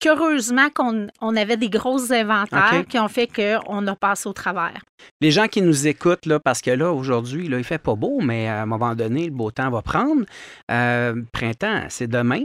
[0.00, 4.80] qu'heureusement qu'on on avait des grosses inventaires qui ont fait qu'on a passé au travers.
[5.20, 8.20] Les gens qui nous écoutent, là, parce que là, aujourd'hui, il ne fait pas beau,
[8.20, 10.24] mais à un moment donné, le beau temps va prendre.
[10.70, 12.42] Euh, printemps, c'est demain.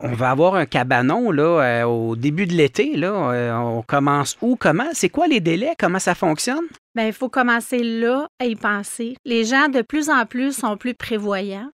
[0.00, 2.96] On va avoir un cabanon là, euh, au début de l'été.
[2.96, 3.32] Là.
[3.32, 4.56] Euh, on commence où?
[4.56, 4.88] Comment?
[4.92, 5.74] C'est quoi les délais?
[5.78, 6.66] Comment ça fonctionne?
[6.94, 9.16] Bien, il faut commencer là à y penser.
[9.24, 11.70] Les gens, de plus en plus, sont plus prévoyants.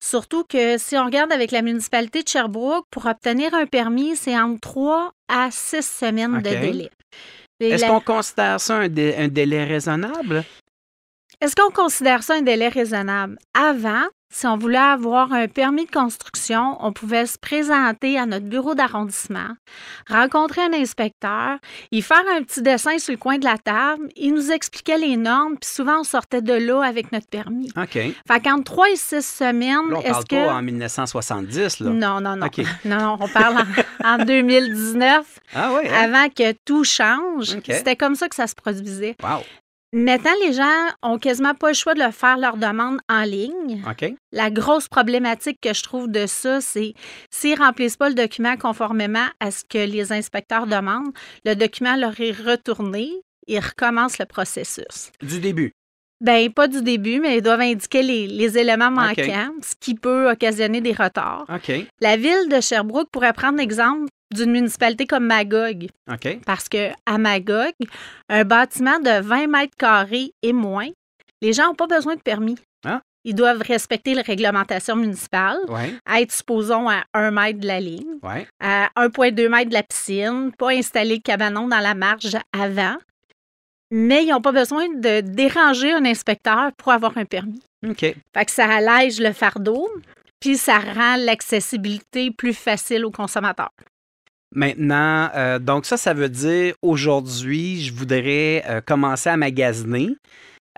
[0.00, 4.38] Surtout que si on regarde avec la municipalité de Sherbrooke, pour obtenir un permis, c'est
[4.38, 6.90] entre trois à six semaines de délai.
[7.60, 10.44] Est-ce qu'on considère ça un délai raisonnable?
[11.40, 13.38] Est-ce qu'on considère ça un délai raisonnable?
[13.54, 18.46] Avant, si on voulait avoir un permis de construction, on pouvait se présenter à notre
[18.46, 19.48] bureau d'arrondissement,
[20.08, 21.58] rencontrer un inspecteur,
[21.92, 25.16] y faire un petit dessin sur le coin de la table, il nous expliquait les
[25.16, 27.70] normes, puis souvent on sortait de là avec notre permis.
[27.76, 27.92] OK.
[27.92, 30.46] Fait qu'entre trois et six semaines, est-ce que.
[30.46, 31.90] Pas en 1970, là.
[31.90, 32.48] Non, non, non.
[32.84, 33.64] Non, on parle
[34.04, 35.40] en, 2019.
[35.54, 35.88] Ah oui.
[35.88, 36.04] Hein?
[36.04, 37.56] Avant que tout change.
[37.64, 39.16] C'était comme ça que ça se produisait.
[39.22, 39.42] Wow.
[39.92, 43.82] Maintenant, les gens ont quasiment pas le choix de le faire leur demande en ligne.
[44.32, 46.94] La grosse problématique que je trouve de ça, c'est
[47.30, 51.12] s'ils ne remplissent pas le document conformément à ce que les inspecteurs demandent,
[51.44, 53.10] le document leur est retourné,
[53.46, 55.12] ils recommencent le processus.
[55.22, 55.72] Du début.
[56.20, 60.80] Bien, pas du début, mais ils doivent indiquer les, éléments manquants, ce qui peut occasionner
[60.80, 61.46] des retards.
[62.00, 65.88] La ville de Sherbrooke pourrait prendre l'exemple d'une municipalité comme Magog.
[66.44, 67.72] Parce que à Magog,
[68.28, 70.88] un bâtiment de 20 mètres carrés et moins,
[71.42, 72.58] les gens n'ont pas besoin de permis.
[72.84, 73.00] Ah.
[73.24, 75.58] Ils doivent respecter les réglementations municipales,
[76.14, 78.18] être, supposons, à 1 mètre de la ligne,
[78.60, 82.96] à 1,2 mètre de la piscine, pas installer le cabanon dans la marge avant.
[83.90, 87.62] Mais ils n'ont pas besoin de déranger un inspecteur pour avoir un permis.
[87.84, 88.00] OK.
[88.00, 89.88] Fait que ça allège le fardeau,
[90.38, 93.72] puis ça rend l'accessibilité plus facile aux consommateurs.
[94.56, 100.16] Maintenant, euh, donc ça, ça veut dire aujourd'hui, je voudrais euh, commencer à magasiner.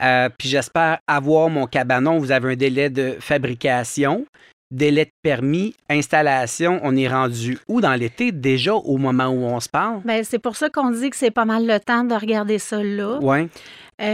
[0.03, 2.19] Euh, puis j'espère avoir mon cabanon.
[2.19, 4.27] Vous avez un délai de fabrication,
[4.73, 6.81] délai de permis, installation.
[6.83, 8.33] On est rendu où dans l'été?
[8.33, 10.01] Déjà au moment où on se parle?
[10.05, 12.83] Bien, c'est pour ça qu'on dit que c'est pas mal le temps de regarder ça
[12.83, 13.21] là.
[13.23, 13.49] Oui.
[13.49, 14.05] tu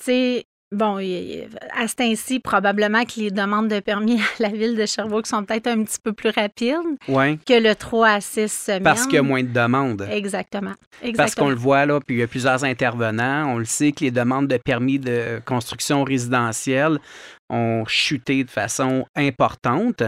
[0.00, 4.86] sais, Bon, à ce temps-ci, probablement que les demandes de permis à la ville de
[4.86, 6.74] Sherbrooke sont peut-être un petit peu plus rapides
[7.06, 8.82] que le 3 à 6 semaines.
[8.82, 10.06] Parce qu'il y a moins de demandes.
[10.10, 10.72] Exactement.
[11.16, 13.54] Parce qu'on le voit là, puis il y a plusieurs intervenants.
[13.54, 16.98] On le sait que les demandes de permis de construction résidentielle
[17.50, 20.02] ont chuté de façon importante.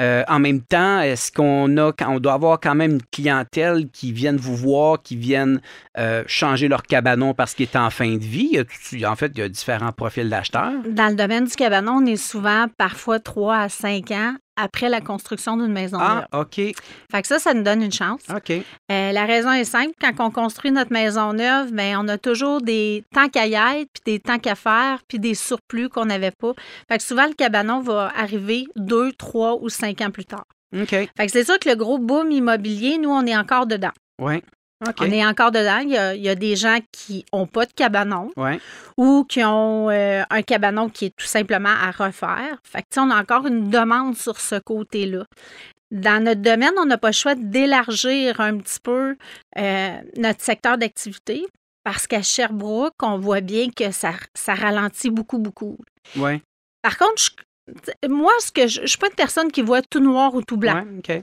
[0.00, 4.12] Euh, en même temps, est-ce qu'on a, on doit avoir quand même une clientèle qui
[4.12, 5.60] vienne vous voir, qui viennent
[5.98, 8.58] euh, changer leur cabanon parce qu'il est en fin de vie?
[9.06, 10.72] en fait, il y a différents profils d'acheteurs?
[10.88, 15.00] Dans le domaine du cabanon, on est souvent parfois 3 à 5 ans après la
[15.00, 16.56] construction d'une maison ah, OK.
[16.56, 18.22] Fait que ça, ça nous donne une chance.
[18.34, 18.50] OK.
[18.50, 19.92] Euh, la raison est simple.
[20.00, 23.88] Quand on construit notre maison neuve, bien, on a toujours des tanks à y être,
[23.92, 26.52] puis des tanks à faire, puis des surplus qu'on n'avait pas.
[26.88, 30.44] Fait que souvent, le cabanon va arriver deux, trois ou cinq ans plus tard.
[30.74, 30.90] OK.
[30.90, 33.92] Fait que c'est sûr que le gros boom immobilier, nous, on est encore dedans.
[34.20, 34.42] Oui.
[34.98, 35.78] On est encore dedans.
[35.78, 38.58] Il y, a, des gens qui n'ont pas de cabanon ouais.
[38.96, 42.58] ou qui ont euh, un cabanon qui est tout simplement à refaire.
[42.64, 45.26] Fait que, on a encore une demande sur ce côté-là.
[45.90, 49.16] Dans notre domaine, on n'a pas le choix d'élargir un petit peu
[49.58, 51.46] euh, notre secteur d'activité
[51.84, 55.76] parce qu'à Sherbrooke, on voit bien que ça, ça ralentit beaucoup, beaucoup.
[56.16, 56.40] Ouais.
[56.82, 57.22] Par contre,
[58.08, 60.56] moi, ce que je ne suis pas une personne qui voit tout noir ou tout
[60.56, 60.84] blanc.
[61.08, 61.22] Ouais,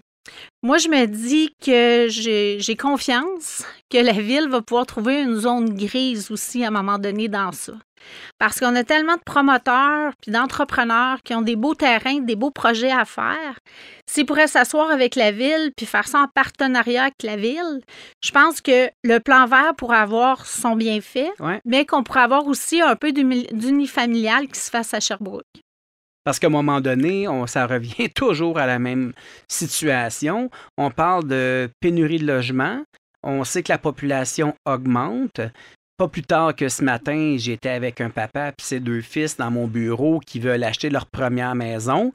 [0.64, 5.76] moi, je me dis que j'ai confiance que la ville va pouvoir trouver une zone
[5.76, 7.74] grise aussi à un moment donné dans ça.
[8.38, 12.52] Parce qu'on a tellement de promoteurs puis d'entrepreneurs qui ont des beaux terrains, des beaux
[12.52, 13.60] projets à faire.
[14.06, 17.82] S'ils pourraient s'asseoir avec la ville puis faire ça en partenariat avec la ville,
[18.24, 21.32] je pense que le plan vert pourrait avoir son bienfait,
[21.66, 25.46] mais qu'on pourrait avoir aussi un peu d'unifamilial qui se fasse à Sherbrooke.
[26.28, 29.14] Parce qu'à un moment donné, on, ça revient toujours à la même
[29.48, 30.50] situation.
[30.78, 32.84] On parle de pénurie de logement.
[33.24, 35.40] On sait que la population augmente.
[35.96, 39.52] Pas plus tard que ce matin, j'étais avec un papa et ses deux fils dans
[39.52, 42.12] mon bureau qui veulent acheter leur première maison.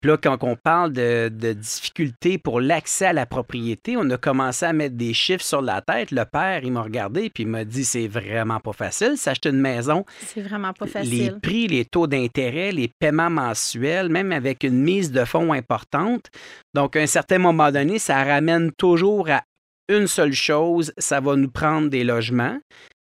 [0.00, 4.66] Puis là, quand on parle de, difficultés pour l'accès à la propriété, on a commencé
[4.66, 6.10] à mettre des chiffres sur la tête.
[6.10, 9.60] Le père, il m'a regardé puis il m'a dit c'est vraiment pas facile s'acheter une
[9.60, 10.04] maison.
[10.26, 11.18] C'est vraiment pas facile.
[11.18, 16.26] Les prix, les taux d'intérêt, les paiements mensuels, même avec une mise de fonds importante.
[16.74, 19.42] Donc, à un certain moment donné, ça ramène toujours à
[19.88, 22.58] une seule chose, ça va nous prendre des logements.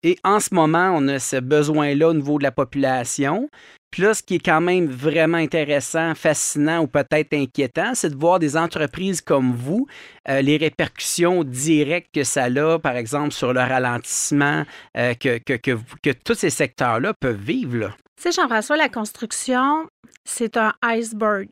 [0.03, 3.49] Et en ce moment, on a ce besoin-là au niveau de la population.
[3.95, 8.17] Puis là, ce qui est quand même vraiment intéressant, fascinant ou peut-être inquiétant, c'est de
[8.17, 9.87] voir des entreprises comme vous,
[10.27, 14.65] euh, les répercussions directes que ça a, par exemple, sur le ralentissement
[14.97, 17.95] euh, que, que, que, tous ces secteurs-là peuvent vivre.
[18.17, 19.87] Tu sais, Jean-François, la construction,
[20.25, 21.47] c'est un iceberg.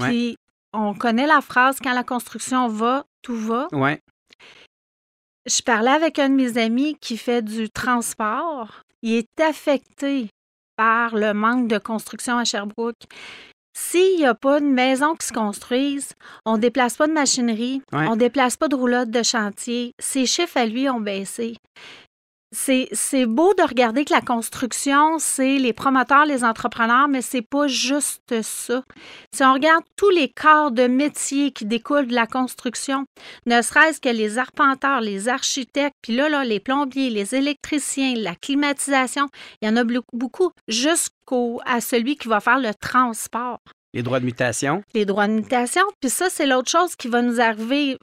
[0.00, 0.36] Puis
[0.72, 3.68] on connaît la phrase quand la construction va, tout va.
[3.70, 4.00] Ouais.
[5.46, 8.82] Je parlais avec un de mes amis qui fait du transport.
[9.02, 10.30] Il est affecté
[10.78, 13.02] par le manque de construction à Sherbrooke.
[13.76, 16.14] S'il n'y a pas de maison qui se construise,
[16.46, 19.92] on ne déplace pas de machinerie, on ne déplace pas de roulotte de chantier.
[19.98, 21.56] Ses chiffres à lui ont baissé
[22.50, 27.66] c'est beau de regarder que la construction, c'est les promoteurs, les entrepreneurs, mais c'est pas
[27.66, 28.82] juste ça.
[29.34, 33.04] Si on regarde tous les corps de métier qui découlent de la construction,
[33.46, 38.34] ne serait-ce que les arpenteurs, les architectes, puis là, là, les plombiers, les électriciens, la
[38.34, 39.28] climatisation,
[39.60, 43.60] il y en a beaucoup, jusqu'à celui qui va faire le transport.
[43.94, 44.82] Les droits de mutation?
[44.94, 45.82] Les droits de mutation.
[46.00, 47.96] Puis ça, c'est l'autre chose qui va nous arriver.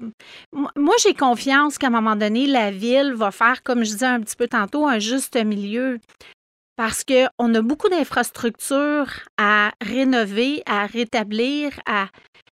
[0.51, 4.21] Moi, j'ai confiance qu'à un moment donné, la ville va faire, comme je disais un
[4.21, 5.99] petit peu tantôt, un juste milieu.
[6.75, 12.07] Parce qu'on a beaucoup d'infrastructures à rénover, à rétablir, à.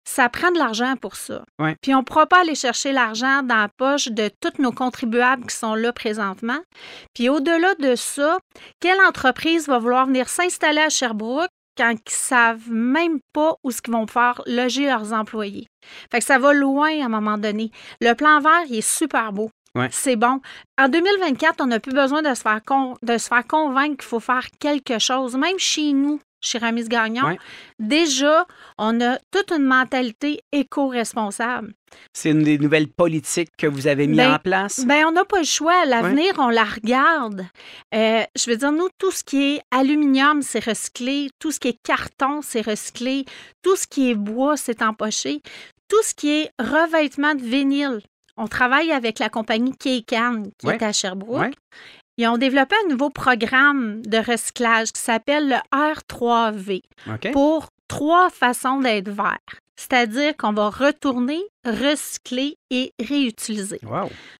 [0.08, 1.44] Ça prend de l'argent pour ça.
[1.82, 5.48] Puis on ne pourra pas aller chercher l'argent dans la poche de tous nos contribuables
[5.48, 6.60] qui sont là présentement.
[7.16, 8.38] Puis au-delà de ça,
[8.80, 13.82] quelle entreprise va vouloir venir s'installer à Sherbrooke quand ils savent même pas où ce
[13.82, 15.68] qu'ils vont faire loger leurs employés.
[16.12, 17.72] Fait que ça va loin à un moment donné.
[18.02, 19.50] Le plan vert, il est super beau.
[19.92, 20.40] C'est bon.
[20.80, 22.62] En 2024, on n'a plus besoin de se faire,
[23.02, 25.36] de se faire convaincre qu'il faut faire quelque chose.
[25.36, 27.38] Même chez nous, chez Ramis Gagnon,
[27.80, 28.46] déjà,
[28.78, 31.74] on a toute une mentalité éco-responsable.
[32.14, 34.86] C'est une des nouvelles politiques que vous avez mis ben, en place?
[34.86, 35.86] Bien, on n'a pas le choix.
[35.86, 37.46] L'avenir, on la regarde.
[37.94, 41.30] Euh, je veux dire, nous, tout ce qui est aluminium, c'est recyclé.
[41.40, 43.26] Tout ce qui est carton, c'est recyclé.
[43.62, 45.42] Tout ce qui est bois, c'est empoché.
[45.88, 48.02] Tout ce qui est revêtement de vinyle,
[48.38, 51.54] on travaille avec la compagnie Keikan, qui est à Sherbrooke.
[52.18, 56.82] Ils ont développé un nouveau programme de recyclage qui s'appelle le R3V
[57.34, 59.38] pour trois façons d'être vert.
[59.78, 63.80] C'est-à-dire qu'on va retourner, recycler et réutiliser.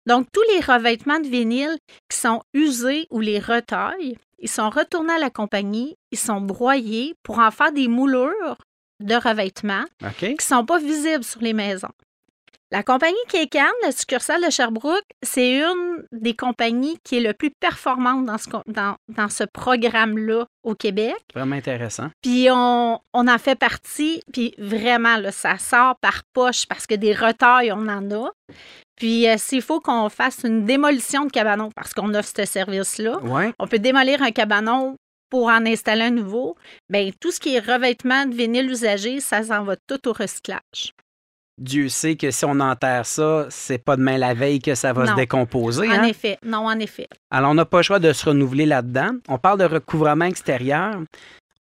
[0.06, 1.78] Donc, tous les revêtements de vinyle
[2.10, 7.16] qui sont usés ou les retailles, ils sont retournés à la compagnie, ils sont broyés
[7.24, 8.58] pour en faire des moulures
[9.02, 9.84] de revêtements
[10.38, 11.92] qui ne sont pas visibles sur les maisons.
[12.76, 17.50] La compagnie Kekan, la succursale de Sherbrooke, c'est une des compagnies qui est le plus
[17.50, 21.16] performante dans ce, dans, dans ce programme-là au Québec.
[21.34, 22.10] Vraiment intéressant.
[22.22, 26.96] Puis on, on en fait partie, puis vraiment, là, ça sort par poche parce que
[26.96, 28.32] des retails, on en a.
[28.98, 33.22] Puis euh, s'il faut qu'on fasse une démolition de cabanon, parce qu'on offre ce service-là,
[33.58, 34.98] on peut démolir un cabanon
[35.30, 36.58] pour en installer un nouveau,
[36.90, 40.92] bien, tout ce qui est revêtement de vinyle usagé, ça s'en va tout au recyclage.
[41.58, 45.08] Dieu sait que si on enterre ça, c'est pas demain la veille que ça va
[45.08, 45.88] se décomposer.
[45.88, 46.04] En hein?
[46.04, 47.08] effet, non, en effet.
[47.32, 49.12] Alors, on n'a pas le choix de se renouveler là-dedans.
[49.30, 51.00] On parle de recouvrement extérieur.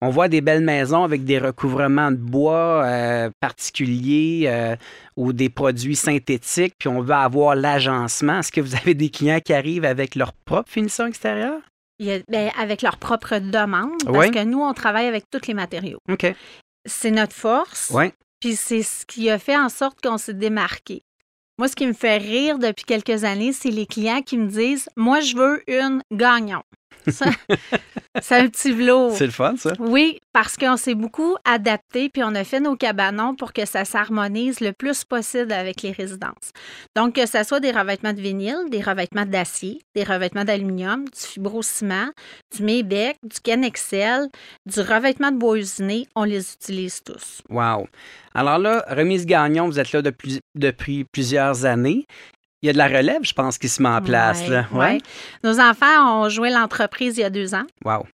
[0.02, 4.76] On voit des belles maisons avec des recouvrements de bois euh, particuliers euh,
[5.16, 8.40] ou des produits synthétiques, puis on veut avoir l'agencement.
[8.40, 11.62] Est-ce que vous avez des clients qui arrivent avec leur propre finition extérieure?
[12.00, 16.00] Ben, avec leur propre demande, parce que nous, on travaille avec tous les matériaux.
[16.10, 16.36] OK.
[16.86, 17.90] C'est notre force.
[17.96, 18.12] Oui.
[18.46, 21.02] Puis c'est ce qui a fait en sorte qu'on s'est démarqué.
[21.58, 24.88] Moi, ce qui me fait rire depuis quelques années, c'est les clients qui me disent
[24.96, 26.04] Moi, je veux une
[27.08, 29.12] C'est un petit velours.
[29.16, 29.74] C'est le fun, ça.
[29.80, 33.86] Oui, parce qu'on s'est beaucoup adapté, puis on a fait nos cabanons pour que ça
[33.86, 36.52] s'harmonise le plus possible avec les résidences.
[36.96, 41.20] Donc, que ce soit des revêtements de vinyle, des revêtements d'acier, des revêtements d'aluminium, du
[41.20, 42.08] fibrociment,
[42.56, 44.30] du Maybec, du Kenexel,
[44.66, 47.42] du revêtement de bois usiné, on les utilise tous.
[47.50, 47.88] Wow.
[48.34, 52.06] Alors là, Remise Gagnon, vous êtes là depuis, depuis plusieurs années.
[52.66, 54.42] Il y a de la relève, je pense, qui se met en place.
[54.74, 54.98] Ouais,
[55.44, 57.68] Nos enfants ont joué l'entreprise il y a deux ans.
[57.86, 58.08] Wow.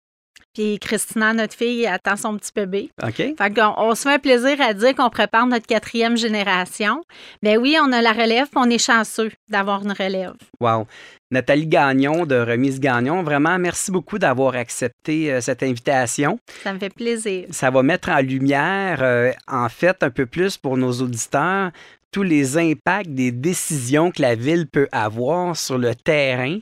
[0.55, 2.91] Puis Christina, notre fille, attend son petit bébé.
[3.03, 3.17] OK.
[3.17, 7.03] Fait qu'on on se fait un plaisir à dire qu'on prépare notre quatrième génération.
[7.43, 10.33] Ben oui, on a la relève, puis on est chanceux d'avoir une relève.
[10.61, 10.87] Wow.
[11.31, 16.39] Nathalie Gagnon de Remise Gagnon, vraiment, merci beaucoup d'avoir accepté euh, cette invitation.
[16.65, 17.45] Ça me fait plaisir.
[17.51, 21.71] Ça va mettre en lumière, euh, en fait, un peu plus pour nos auditeurs,
[22.13, 26.59] tous les impacts des décisions que la ville peut avoir sur le terrain.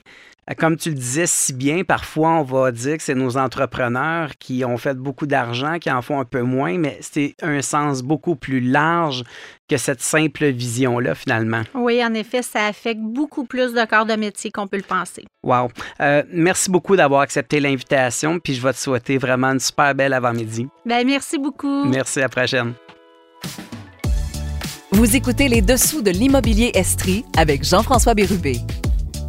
[0.49, 4.31] Euh, comme tu le disais si bien, parfois on va dire que c'est nos entrepreneurs
[4.39, 8.03] qui ont fait beaucoup d'argent, qui en font un peu moins, mais c'est un sens
[8.03, 9.25] beaucoup plus large
[9.69, 11.63] que cette simple vision-là, finalement.
[11.75, 15.25] Oui, en effet, ça affecte beaucoup plus de corps de métier qu'on peut le penser.
[15.43, 15.71] Wow.
[16.01, 20.13] Euh, merci beaucoup d'avoir accepté l'invitation, puis je vais te souhaiter vraiment une super belle
[20.13, 20.69] avant-midi.
[20.85, 21.87] Ben, merci beaucoup.
[21.87, 22.75] Merci, à la prochaine.
[24.97, 28.57] Vous écoutez les dessous de l'immobilier Estrie avec Jean-François Bérubé.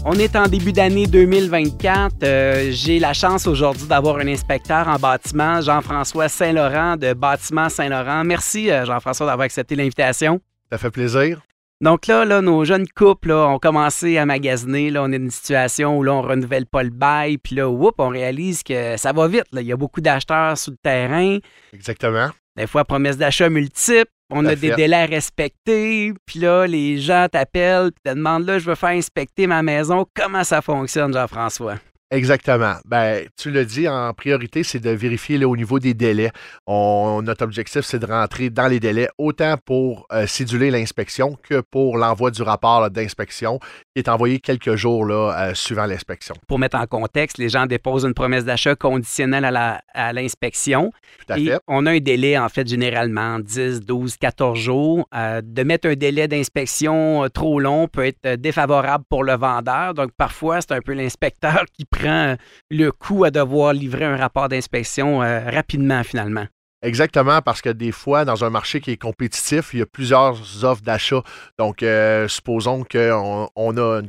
[0.05, 2.23] On est en début d'année 2024.
[2.23, 8.23] Euh, j'ai la chance aujourd'hui d'avoir un inspecteur en bâtiment, Jean-François Saint-Laurent de Bâtiment Saint-Laurent.
[8.23, 10.39] Merci, euh, Jean-François, d'avoir accepté l'invitation.
[10.71, 11.41] Ça fait plaisir.
[11.81, 14.89] Donc là, là, nos jeunes couples ont commencé à magasiner.
[14.89, 17.39] Là, on est dans une situation où là, on renouvelle pas le bail.
[17.39, 19.47] Puis là, on réalise que ça va vite.
[19.51, 19.59] Là.
[19.59, 21.39] Il y a beaucoup d'acheteurs sous le terrain.
[21.73, 22.29] Exactement.
[22.57, 24.11] Des fois, promesses d'achat multiples.
[24.29, 26.11] On a des délais à respecter.
[26.25, 30.05] Puis là, les gens t'appellent, te demandent là, je veux faire inspecter ma maison.
[30.13, 31.75] Comment ça fonctionne, Jean-François?
[32.09, 32.75] Exactement.
[32.85, 36.31] Ben, tu l'as dit, en priorité, c'est de vérifier au niveau des délais.
[36.67, 41.97] notre objectif, c'est de rentrer dans les délais, autant pour euh, céduler l'inspection que pour
[41.97, 43.59] l'envoi du rapport d'inspection
[43.93, 46.35] qui est envoyé quelques jours là, euh, suivant l'inspection.
[46.47, 50.93] Pour mettre en contexte, les gens déposent une promesse d'achat conditionnelle à l'inspection.
[51.25, 51.59] Tout à fait.
[51.67, 55.07] On a un délai, en fait, généralement 10, 12, 14 jours.
[55.13, 59.93] Euh, de mettre un délai d'inspection trop long peut être défavorable pour le vendeur.
[59.93, 65.21] Donc, parfois, c'est un peu l'inspecteur qui le coup à devoir livrer un rapport d'inspection
[65.21, 66.45] euh, rapidement finalement.
[66.83, 70.63] Exactement, parce que des fois, dans un marché qui est compétitif, il y a plusieurs
[70.63, 71.23] offres d'achat.
[71.57, 74.01] Donc, euh, supposons qu'on on a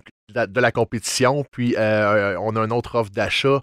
[0.47, 3.63] de la compétition, puis euh, on a une autre offre d'achat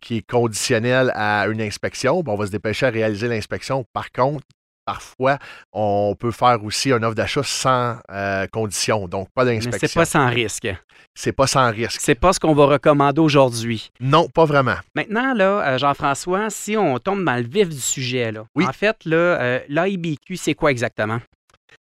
[0.00, 2.24] qui est conditionnelle à une inspection.
[2.26, 3.84] on va se dépêcher à réaliser l'inspection.
[3.92, 4.44] Par contre,
[4.90, 5.38] parfois,
[5.72, 9.78] on peut faire aussi une offre d'achat sans euh, condition, donc pas d'inspection.
[9.82, 10.68] Mais c'est pas sans risque.
[11.14, 12.00] C'est pas sans risque.
[12.00, 13.90] C'est pas ce qu'on va recommander aujourd'hui.
[14.00, 14.76] Non, pas vraiment.
[14.96, 18.96] Maintenant, là, euh, Jean-François, si on tombe dans le vif du sujet, là, en fait,
[19.04, 21.20] là, euh, l'AIBQ, c'est quoi exactement?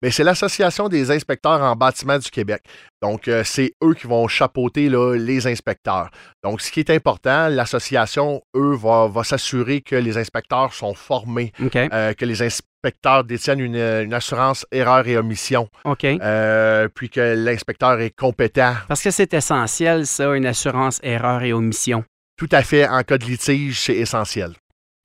[0.03, 2.61] Ben, c'est l'Association des inspecteurs en bâtiment du Québec.
[3.01, 6.09] Donc, euh, c'est eux qui vont chapeauter les inspecteurs.
[6.43, 12.13] Donc, ce qui est important, l'association, eux, va, s'assurer que les inspecteurs sont formés, euh,
[12.13, 12.43] que les
[12.83, 15.69] inspecteurs détiennent une, assurance erreur et omission.
[16.03, 18.73] Euh, puis que l'inspecteur est compétent.
[18.87, 22.03] Parce que c'est essentiel, ça, une assurance erreur et omission.
[22.37, 22.87] Tout à fait.
[22.87, 24.51] En cas de litige, c'est essentiel.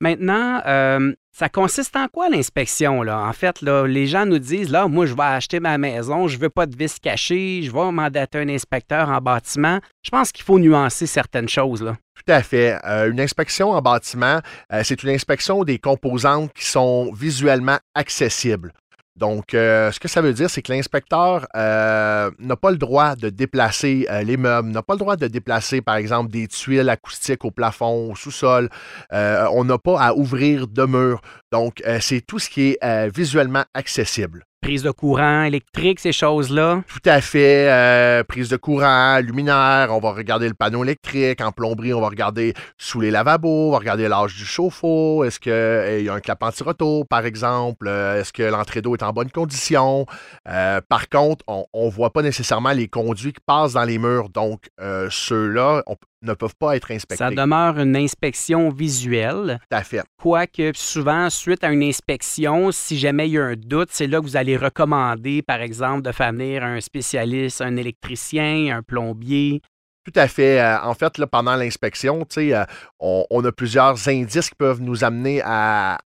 [0.01, 2.99] Maintenant, euh, ça consiste en quoi l'inspection?
[2.99, 6.41] En fait, les gens nous disent, là, moi, je vais acheter ma maison, je ne
[6.41, 9.79] veux pas de vis caché, je vais mandater un inspecteur en bâtiment.
[10.03, 11.81] Je pense qu'il faut nuancer certaines choses.
[11.81, 11.95] Là.
[12.15, 12.77] Tout à fait.
[12.83, 14.41] Euh, une inspection en bâtiment,
[14.73, 18.73] euh, c'est une inspection des composantes qui sont visuellement accessibles.
[19.19, 23.17] Donc, euh, ce que ça veut dire, c'est que l'inspecteur euh, n'a pas le droit
[23.17, 26.89] de déplacer euh, les meubles, n'a pas le droit de déplacer, par exemple, des tuiles
[26.89, 28.69] acoustiques au plafond, au sous-sol.
[29.11, 31.21] on n'a pas à ouvrir de murs.
[31.51, 34.45] Donc, c'est tout ce qui est visuellement accessible.
[34.61, 36.83] Prise de courant électrique, ces choses-là?
[36.87, 37.69] Tout à fait.
[37.69, 41.39] Euh, prise de courant, luminaire, on va regarder le panneau électrique.
[41.39, 45.23] En plomberie, on va regarder sous les lavabos, on va regarder l'âge du chauffe-eau.
[45.23, 47.87] Est-ce qu'il eh, y a un clap anti-retour, par exemple?
[47.87, 50.05] Euh, est-ce que l'entrée d'eau est en bonne condition?
[50.49, 54.27] Euh, par contre, on ne voit pas nécessairement les conduits qui passent dans les murs.
[54.27, 54.69] Donc,
[55.09, 55.83] ceux-là,
[56.21, 57.23] ne peuvent pas être inspectés.
[57.23, 59.59] Ça demeure une inspection visuelle.
[59.69, 60.01] Tout à fait.
[60.17, 64.19] Quoique souvent, suite à une inspection, si jamais il y a un doute, c'est là
[64.19, 69.61] que vous allez recommander, par exemple, de faire venir un spécialiste, un électricien, un plombier.
[70.11, 70.59] Tout à fait.
[70.59, 72.65] Euh, en fait, là, pendant l'inspection, euh,
[72.99, 75.99] on, on, a plusieurs indices qui peuvent nous amener à,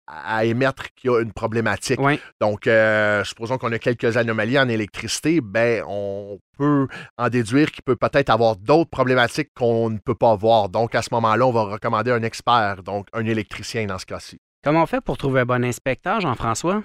[0.42, 2.00] émettre qu'il y a une problématique.
[2.40, 7.84] Donc, euh, supposons qu'on a quelques anomalies en électricité, ben, on peut en déduire qu'il
[7.84, 10.68] peut peut-être avoir d'autres problématiques qu'on ne peut pas voir.
[10.68, 14.40] Donc, à ce moment-là, on va recommander un expert, donc un électricien dans ce cas-ci.
[14.64, 16.82] Comment on fait pour trouver un bon inspecteur, Jean-François?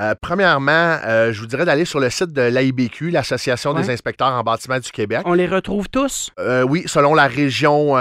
[0.00, 4.28] Euh, premièrement, euh, je vous dirais d'aller sur le site de l'AIBQ, l'Association des inspecteurs
[4.28, 5.20] en bâtiment du Québec.
[5.26, 6.30] On les retrouve tous?
[6.38, 7.94] Euh, oui, selon la région,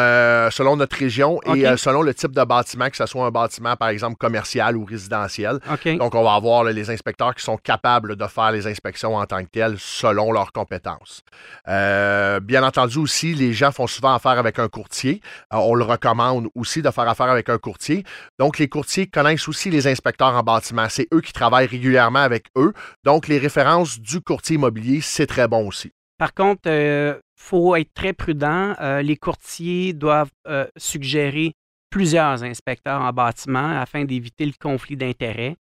[0.52, 3.90] selon notre région et selon le type de bâtiment, que ce soit un bâtiment, par
[3.90, 5.60] exemple, commercial ou résidentiel.
[5.98, 9.44] Donc, on va avoir les inspecteurs qui sont capables de faire les inspections en tant
[9.44, 11.22] que telles selon leurs compétences.
[11.68, 15.22] bien entendu aussi, les gens font souvent affaire avec un courtier.
[15.52, 18.04] on le recommande aussi de faire affaire avec un courtier.
[18.40, 20.88] Donc, les courtiers connaissent aussi les inspecteurs en bâtiment.
[20.90, 22.74] C'est eux qui travaillent régulièrement avec eux.
[23.04, 25.92] Donc, les références du courtier immobilier, c'est très bon aussi.
[26.18, 28.76] Par contre, il euh, faut être très prudent.
[28.80, 31.54] Euh, les courtiers doivent euh, suggérer
[31.90, 35.56] plusieurs inspecteurs en bâtiment afin d'éviter le conflit d'intérêts.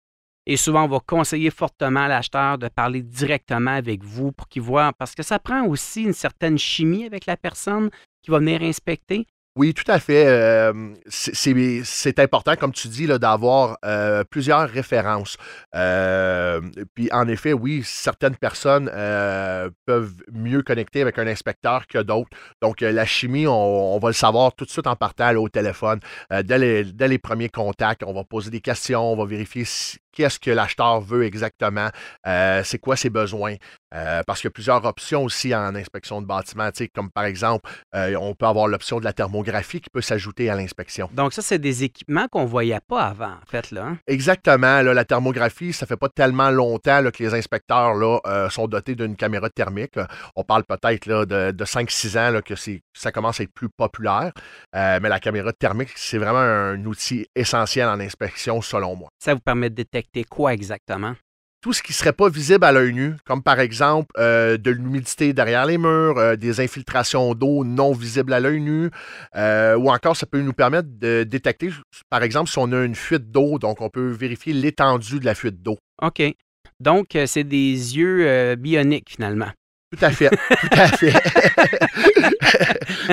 [0.45, 4.63] Et souvent, on va conseiller fortement à l'acheteur de parler directement avec vous pour qu'il
[4.63, 7.89] voit, parce que ça prend aussi une certaine chimie avec la personne
[8.23, 9.27] qui va venir inspecter.
[9.59, 10.71] Oui, tout à fait.
[11.09, 13.77] C'est important, comme tu dis, d'avoir
[14.29, 15.35] plusieurs références.
[16.93, 18.85] Puis, en effet, oui, certaines personnes
[19.85, 22.29] peuvent mieux connecter avec un inspecteur que d'autres.
[22.61, 25.99] Donc, la chimie, on, va le savoir tout de suite en partant au téléphone.
[26.31, 29.65] Dès les, dès, les, premiers contacts, on va poser des questions, on va vérifier
[30.11, 31.89] qu'est-ce que l'acheteur veut exactement,
[32.25, 33.55] c'est quoi ses besoins.
[33.91, 38.35] parce qu'il y a plusieurs options aussi en inspection de bâtiment, comme par exemple, on
[38.35, 41.09] peut avoir l'option de la thermographie qui peut s'ajouter à l'inspection.
[41.13, 43.71] Donc ça, c'est des équipements qu'on ne voyait pas avant, en fait.
[43.71, 43.97] Là, hein?
[44.07, 44.81] Exactement.
[44.81, 49.15] la thermographie, ça fait pas tellement longtemps que les inspecteurs là, euh, sont dotés d'une
[49.15, 49.95] caméra thermique.
[50.35, 52.53] On parle peut-être de, de 5-6 ans là, que
[52.93, 54.31] ça commence à être plus populaire.
[54.75, 59.09] Euh, mais la caméra thermique, c'est vraiment un outil essentiel en inspection, selon moi.
[59.19, 59.98] Ça vous permet de détecter
[60.29, 61.15] quoi exactement?
[61.61, 64.71] tout ce qui ne serait pas visible à l'œil nu, comme par exemple euh, de
[64.71, 68.89] l'humidité derrière les murs, euh, des infiltrations d'eau non visibles à l'œil nu,
[69.35, 71.71] euh, ou encore ça peut nous permettre de détecter,
[72.09, 75.35] par exemple, si on a une fuite d'eau, donc on peut vérifier l'étendue de la
[75.35, 75.77] fuite d'eau.
[76.01, 76.21] OK.
[76.79, 79.49] Donc, c'est des yeux bioniques finalement.
[79.91, 81.13] Tout à fait, tout à fait.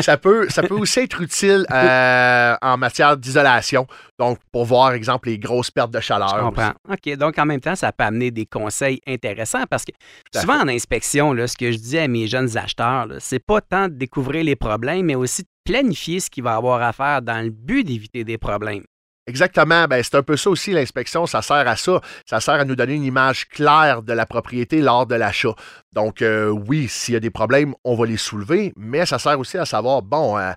[0.03, 3.87] ça, peut, ça peut aussi être utile euh, en matière d'isolation.
[4.19, 6.37] Donc, pour voir, exemple, les grosses pertes de chaleur.
[6.37, 6.73] Je comprends.
[6.91, 7.17] OK.
[7.17, 9.93] Donc, en même temps, ça peut amener des conseils intéressants parce que
[10.35, 13.89] souvent en inspection, là, ce que je dis à mes jeunes acheteurs, c'est pas tant
[13.89, 17.43] de découvrir les problèmes, mais aussi de planifier ce qu'il va avoir à faire dans
[17.43, 18.85] le but d'éviter des problèmes.
[19.29, 19.87] Exactement.
[19.89, 21.27] Ben, c'est un peu ça aussi, l'inspection.
[21.27, 22.01] Ça sert à ça.
[22.27, 25.55] Ça sert à nous donner une image claire de la propriété lors de l'achat.
[25.93, 29.39] Donc, euh, oui, s'il y a des problèmes, on va les soulever, mais ça sert
[29.39, 30.53] aussi à savoir, bon, euh,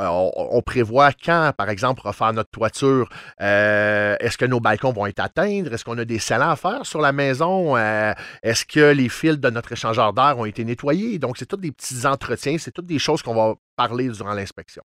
[0.00, 0.06] euh,
[0.36, 3.08] on, prévoit quand, par exemple, refaire notre toiture.
[3.38, 5.64] Est-ce que nos balcons vont être atteints?
[5.64, 7.76] Est-ce qu'on a des scellants à faire sur la maison?
[7.76, 11.18] Est-ce que les fils de notre échangeur d'air ont été nettoyés?
[11.18, 14.82] Donc, c'est tous des petits entretiens, c'est toutes des choses qu'on va parler durant l'inspection.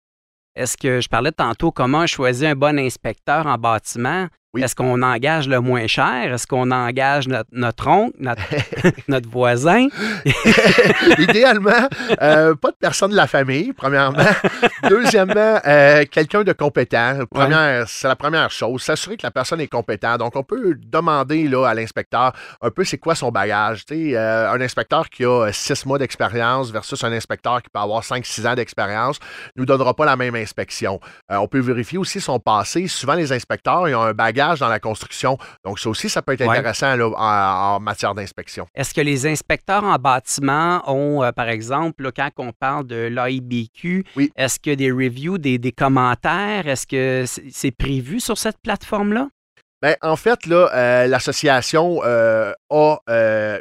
[0.55, 4.27] Est-ce que je parlais tantôt comment choisir un bon inspecteur en bâtiment?
[4.63, 6.33] Est-ce qu'on engage le moins cher?
[6.33, 8.15] Est-ce qu'on engage notre, oncle,
[9.07, 9.87] notre, voisin?
[11.19, 11.89] Idéalement,
[12.21, 14.23] euh, pas de personne de la famille, premièrement.
[14.89, 17.19] Deuxièmement, euh, quelqu'un de compétent.
[17.87, 18.81] C'est la première chose.
[18.81, 20.19] S'assurer que la personne est compétente.
[20.19, 23.85] Donc, on peut demander là, à l'inspecteur un peu c'est quoi son bagage.
[23.91, 28.25] Euh, un inspecteur qui a six mois d'expérience versus un inspecteur qui peut avoir cinq,
[28.25, 29.19] six ans d'expérience
[29.55, 30.99] ne nous donnera pas la même inspection.
[31.29, 32.87] on peut vérifier aussi son passé.
[32.87, 35.37] Souvent, les inspecteurs ils ont un bagage dans la construction.
[35.63, 38.67] Donc, ça aussi, ça peut être intéressant en, matière d'inspection.
[38.75, 44.05] Est-ce que les inspecteurs en bâtiment ont, euh, par exemple, quand on parle de l'AIBQ,
[44.35, 49.29] est-ce que des reviews, des, commentaires, est-ce que c'est prévu sur cette plateforme-là?
[49.81, 52.97] Ben, en fait, là, euh, l'association euh, a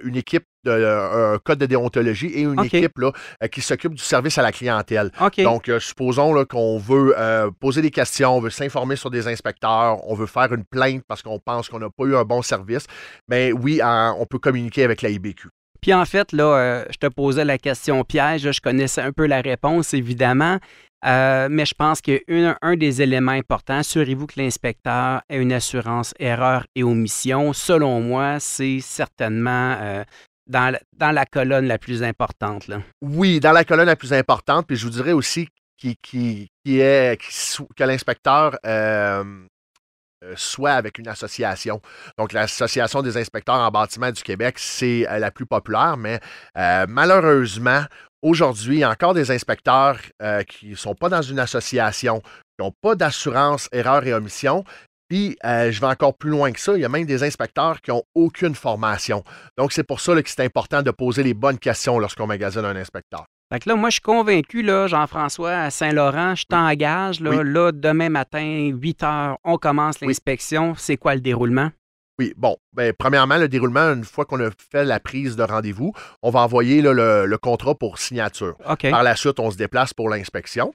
[0.05, 3.12] une équipe un code de déontologie et une équipe là,
[3.42, 5.10] euh, qui s'occupe du service à la clientèle.
[5.38, 9.98] Donc, euh, supposons qu'on veut euh, poser des questions, on veut s'informer sur des inspecteurs,
[10.08, 12.86] on veut faire une plainte parce qu'on pense qu'on n'a pas eu un bon service.
[13.28, 15.48] Mais oui, on peut communiquer avec la IBQ.
[15.80, 19.42] Puis en fait, là, je te posais la question piège, je connaissais un peu la
[19.42, 20.58] réponse, évidemment.
[21.04, 26.66] mais je pense qu'un un des éléments importants, assurez-vous que l'inspecteur ait une assurance erreur
[26.74, 27.52] et omission.
[27.52, 30.04] Selon moi, c'est certainement
[30.47, 32.70] dans la, colonne la plus importante.
[33.01, 34.66] Oui, dans la colonne la plus importante.
[34.66, 35.49] Puis je vous dirais aussi
[36.66, 37.18] est,
[37.76, 39.24] que l'inspecteur euh,
[40.24, 41.80] euh, soit avec une association.
[42.18, 46.20] Donc, l'Association des inspecteurs en bâtiment du Québec, c'est euh, la plus populaire, mais
[46.88, 47.84] malheureusement,
[48.22, 49.99] aujourd'hui, il y a encore des inspecteurs
[50.49, 54.64] qui ne sont pas dans une association, qui n'ont pas d'assurance erreur et omission,
[55.14, 56.74] puis, euh, je vais encore plus loin que ça.
[56.74, 59.22] Il y a même des inspecteurs qui n'ont aucune formation.
[59.56, 62.74] Donc, c'est pour ça que c'est important de poser les bonnes questions lorsqu'on magasine un
[62.74, 63.24] inspecteur.
[63.52, 67.20] Fait que là, moi, je suis convaincu, là, Jean-François, à Saint-Laurent, je t'engage.
[67.20, 70.74] Là, là, demain matin, 8 heures, on commence l'inspection.
[70.76, 71.70] C'est quoi le déroulement?
[72.20, 75.92] Oui, bon, ben, premièrement, le déroulement, une fois qu'on a fait la prise de rendez-vous,
[76.22, 78.54] on va envoyer le, contrat pour signature.
[78.90, 80.72] Par la suite, on se déplace pour l'inspection.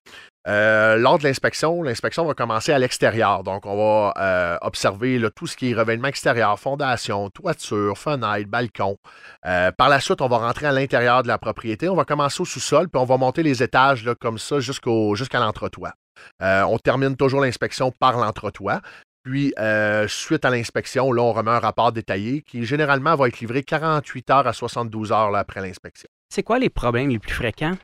[0.49, 3.43] Euh, lors de l'inspection, l'inspection va commencer à l'extérieur.
[3.43, 8.97] Donc, on va euh, observer tout ce qui est revêtement extérieur, fondation, toiture, fenêtre, balcon.
[9.45, 11.87] Euh, par la suite, on va rentrer à l'intérieur de la propriété.
[11.87, 15.39] On va commencer au sous-sol, puis on va monter les étages là, comme ça jusqu'à
[15.39, 15.93] l'entretoit.
[16.41, 18.81] on termine toujours l'inspection par l'entretoit.
[19.29, 23.39] Puis, euh, suite à l'inspection, là, on remet un rapport détaillé qui généralement va être
[23.39, 26.09] livré 48 heures à 72 heures après l'inspection.
[26.29, 27.75] C'est quoi les problèmes les plus fréquents?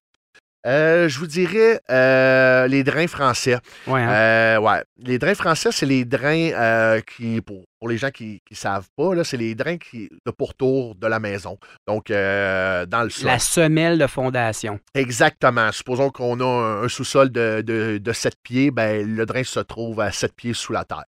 [0.66, 3.58] Euh, je vous dirais euh, les drains français.
[3.86, 4.10] Ouais, hein?
[4.10, 4.84] Euh, ouais.
[4.98, 9.38] Les drains français, c'est les drains qui, pour, les gens qui ne savent pas, c'est
[9.38, 11.60] les drains qui, de pourtour de la maison.
[11.86, 13.28] Donc, dans le sol.
[13.28, 14.80] La semelle de fondation.
[14.96, 15.72] Exactement.
[15.72, 20.12] Supposons qu'on a un, sous-sol de, de, 7 pieds, ben, le drain se trouve à
[20.12, 21.04] 7 pieds sous la terre.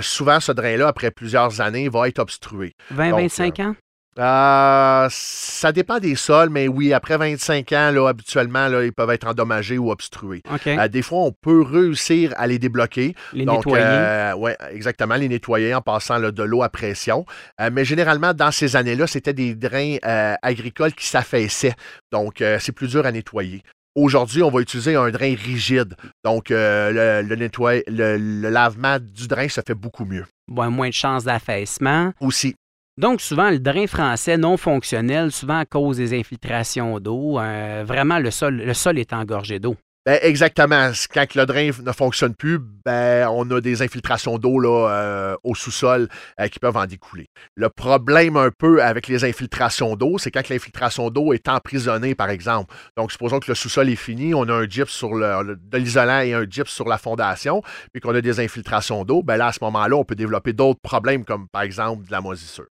[0.00, 2.74] Souvent, ce drain-là, après plusieurs années, va être obstrué.
[2.94, 3.74] 20-25 ans?
[4.18, 9.10] Euh, ça dépend des sols, mais oui, après 25 ans, là, habituellement, là, ils peuvent
[9.10, 10.42] être endommagés ou obstrués.
[10.66, 13.14] Euh, des fois, on peut réussir à les débloquer.
[13.32, 13.84] Les nettoyer.
[13.84, 17.24] Euh, oui, exactement, les nettoyer en passant de l'eau à pression.
[17.72, 19.96] mais généralement, dans ces années-là, c'était des drains
[20.42, 21.74] agricoles qui s'affaissaient.
[22.12, 23.62] Donc, c'est plus dur à nettoyer.
[23.94, 25.94] Aujourd'hui, on va utiliser un drain rigide.
[26.24, 30.24] Donc, le, le, lavement du drain se fait beaucoup mieux.
[30.48, 32.12] Bon, moins de chances d'affaissement.
[32.20, 32.54] Aussi.
[32.96, 38.18] Donc, souvent, le drain français non fonctionnel, souvent à cause des infiltrations d'eau, euh, vraiment,
[38.18, 39.76] le sol, le sol est engorgé d'eau.
[40.06, 40.90] Ben, exactement.
[41.12, 45.54] Quand le drain ne fonctionne plus, ben, on a des infiltrations d'eau là, euh, au
[45.54, 47.26] sous-sol euh, qui peuvent en découler.
[47.56, 52.28] Le problème un peu avec les infiltrations d'eau, c'est quand l'infiltration d'eau est emprisonnée, par
[52.28, 52.74] exemple.
[52.98, 56.20] Donc, supposons que le sous-sol est fini, on a un gyps sur le, de l'isolant
[56.20, 59.52] et un gyps sur la fondation, puis qu'on a des infiltrations d'eau, ben là, à
[59.52, 62.66] ce moment-là, on peut développer d'autres problèmes, comme par exemple de la moisissure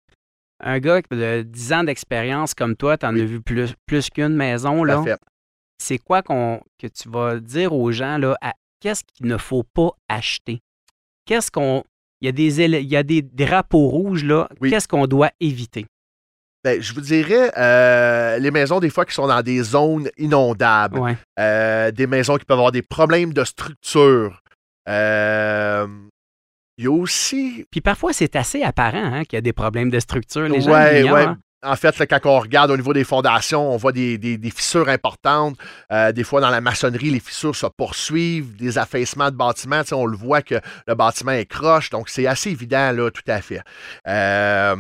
[0.65, 4.37] un gars de 10 ans d'expérience comme toi, tu en as vu plus, plus qu'une
[4.37, 4.85] maison.
[4.85, 5.03] Là?
[5.83, 8.37] C'est quoi qu'on, que tu vas dire aux gens, là,
[8.81, 10.61] qu'est-ce qu'il ne faut pas acheter?
[11.27, 11.83] Qu'est-ce qu'on.
[12.21, 14.49] Il y a des, il y a des drapeaux rouges, là.
[14.63, 15.87] Qu'est-ce qu'on doit éviter?
[16.63, 21.01] Ben, je vous dirais, euh, les maisons, des fois, qui sont dans des zones inondables,
[21.41, 24.41] euh, des maisons qui peuvent avoir des problèmes de structure,
[24.89, 25.89] euh,
[26.79, 27.67] il y a aussi.
[27.73, 30.49] Puis parfois, c'est assez apparent hein, qu'il y a des problèmes de structure.
[30.49, 31.27] Les gens ouais, ouais.
[31.63, 35.57] En fait, quand on regarde au niveau des fondations, on voit des, fissures importantes.
[35.93, 39.83] Euh, des fois, dans la maçonnerie, les fissures se poursuivent, des affaissements de bâtiments.
[39.93, 40.57] On le voit que
[40.87, 43.61] le bâtiment est croche, donc c'est assez évident, là, tout à fait.
[44.09, 44.77] Euh,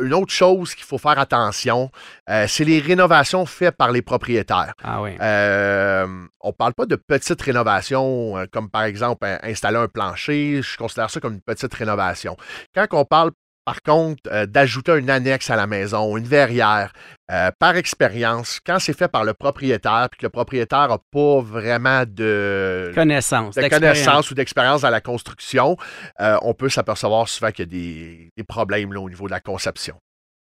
[0.00, 1.90] une autre chose qu'il faut faire attention,
[2.28, 4.74] euh, c'est les rénovations faites par les propriétaires.
[4.82, 5.16] Ah oui.
[5.20, 6.06] Euh,
[6.40, 10.60] on ne parle pas de petites rénovations, euh, comme par exemple installer un plancher.
[10.62, 12.36] Je considère ça comme une petite rénovation.
[12.74, 13.30] Quand on parle
[13.66, 16.92] par contre, euh, d'ajouter un annexe à la maison, une verrière,
[17.32, 21.40] euh, par expérience, quand c'est fait par le propriétaire, puis que le propriétaire n'a pas
[21.40, 25.76] vraiment de connaissance, de connaissance ou d'expérience dans la construction,
[26.20, 29.96] euh, on peut s'apercevoir souvent qu'il y a des, problèmes au niveau de la conception.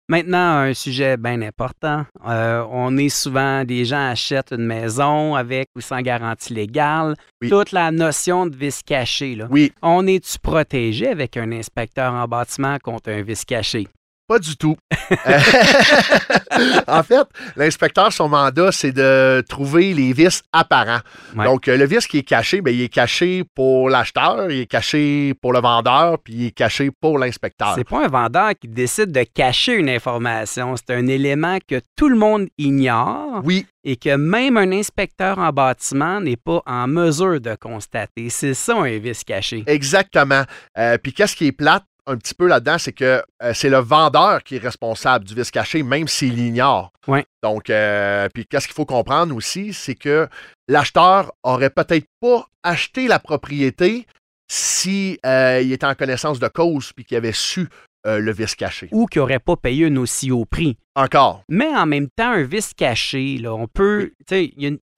[0.09, 2.05] Maintenant, un sujet bien important.
[2.27, 7.15] Euh, on est souvent, des gens achètent une maison avec ou sans garantie légale.
[7.49, 9.37] Toute la notion de vice caché.
[9.37, 9.47] Là.
[9.51, 9.73] Oui.
[9.83, 13.87] On est-tu protégé avec un inspecteur en bâtiment contre un vice caché?
[14.31, 14.77] Pas du tout.
[16.87, 17.27] en fait,
[17.57, 21.01] l'inspecteur, son mandat, c'est de trouver les vices apparents.
[21.35, 24.67] Donc, euh, le vice qui est caché, bien, il est caché pour l'acheteur, il est
[24.67, 27.75] caché pour le vendeur, puis il est caché pour l'inspecteur.
[27.75, 30.77] C'est pas un vendeur qui décide de cacher une information.
[30.77, 33.41] C'est un élément que tout le monde ignore.
[33.43, 33.67] Oui.
[33.83, 38.29] Et que même un inspecteur en bâtiment n'est pas en mesure de constater.
[38.29, 39.65] C'est ça un vice caché.
[39.67, 40.45] Exactement.
[40.79, 41.83] Euh, puis qu'est-ce qui est plate?
[42.07, 45.51] Un petit peu là-dedans, c'est que euh, c'est le vendeur qui est responsable du vice
[45.51, 46.93] caché, même s'il l'ignore.
[47.43, 50.29] Donc, euh, puis qu'est-ce qu'il faut comprendre aussi, c'est que
[50.69, 54.07] l'acheteur aurait peut-être pas acheté la propriété
[54.51, 57.69] si euh, il était en connaissance de cause puis qu'il avait su
[58.07, 58.89] le vice caché.
[58.93, 60.79] Ou qu'il n'aurait pas payé un aussi haut prix.
[60.97, 61.45] Encore.
[61.51, 64.13] Mais en même temps, un vice caché, là, on peut.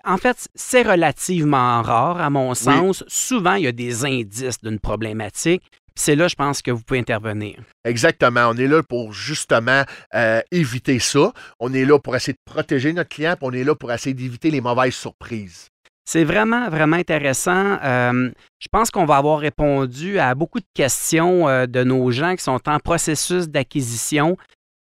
[0.04, 3.04] En fait, c'est relativement rare, à mon sens.
[3.06, 5.62] Souvent, il y a des indices d'une problématique,
[5.94, 7.56] c'est là, je pense, que vous pouvez intervenir.
[7.84, 8.50] Exactement.
[8.50, 9.82] On est là pour justement
[10.14, 11.32] euh, éviter ça.
[11.60, 14.14] On est là pour essayer de protéger notre client, puis on est là pour essayer
[14.14, 15.68] d'éviter les mauvaises surprises.
[16.04, 17.78] C'est vraiment, vraiment intéressant.
[17.82, 22.34] Euh, je pense qu'on va avoir répondu à beaucoup de questions euh, de nos gens
[22.34, 24.36] qui sont en processus d'acquisition.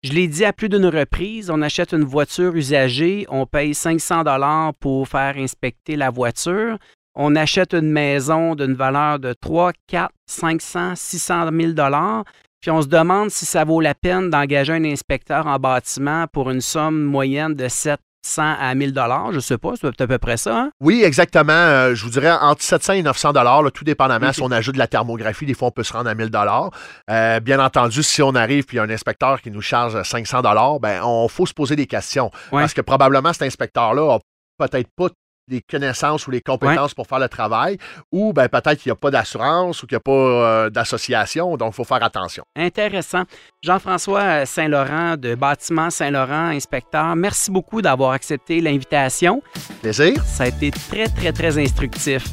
[0.05, 4.23] Je l'ai dit à plus d'une reprise, on achète une voiture usagée, on paye 500
[4.23, 6.79] dollars pour faire inspecter la voiture
[7.19, 12.25] on achète une maison d'une valeur de 3, 4, 500, 600 000 dollars,
[12.61, 16.49] puis on se demande si ça vaut la peine d'engager un inspecteur en bâtiment pour
[16.51, 17.99] une somme moyenne de 700
[18.37, 20.57] à 1000 dollars, je sais pas, c'est à peu près ça.
[20.57, 20.71] Hein?
[20.81, 21.53] Oui, exactement.
[21.53, 24.79] Euh, je vous dirais entre 700 et 900 dollars, tout dépendamment si on ajoute de
[24.79, 26.71] la thermographie, des fois on peut se rendre à 1000 dollars.
[27.11, 30.01] Euh, bien entendu, si on arrive puis il y a un inspecteur qui nous charge
[30.01, 34.17] 500 dollars, ben on faut se poser des questions parce que probablement cet inspecteur là
[34.17, 34.19] a
[34.59, 35.09] peut-être pas
[35.49, 37.79] les connaissances ou les compétences pour faire le travail,
[38.13, 41.57] ou ben, peut-être qu'il n'y a pas d'assurance ou qu'il n'y a pas euh, d'association,
[41.57, 42.45] donc il faut faire attention.
[42.57, 43.23] Intéressant.
[43.63, 49.43] Jean-François Saint-Laurent de Bâtiment Saint-Laurent, inspecteur, merci beaucoup d'avoir accepté l'invitation.
[49.83, 50.23] Plaisir.
[50.25, 52.25] Ça a été très, très, très instructif.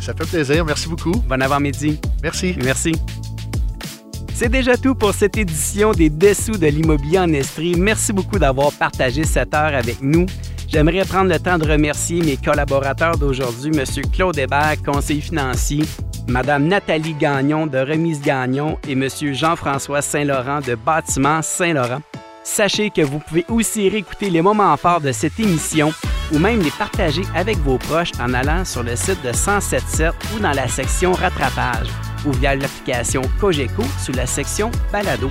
[0.00, 0.64] Ça fait plaisir.
[0.64, 1.12] Merci beaucoup.
[1.26, 2.00] Bon avant-midi.
[2.22, 2.56] Merci.
[2.62, 2.92] Merci.
[4.34, 7.74] C'est déjà tout pour cette édition des Dessous de l'immobilier en Estrie.
[7.74, 10.26] Merci beaucoup d'avoir partagé cette heure avec nous.
[10.76, 13.86] J'aimerais prendre le temps de remercier mes collaborateurs d'aujourd'hui, M.
[14.12, 15.82] Claude Hébert, conseiller financier,
[16.28, 19.08] Mme Nathalie Gagnon de Remise Gagnon et M.
[19.32, 22.02] Jean-François Saint-Laurent de Bâtiment Saint-Laurent.
[22.44, 25.94] Sachez que vous pouvez aussi réécouter les moments forts de cette émission
[26.30, 30.40] ou même les partager avec vos proches en allant sur le site de 1077 ou
[30.40, 31.88] dans la section rattrapage
[32.26, 35.30] ou via l'application Cogeco sous la section Balado.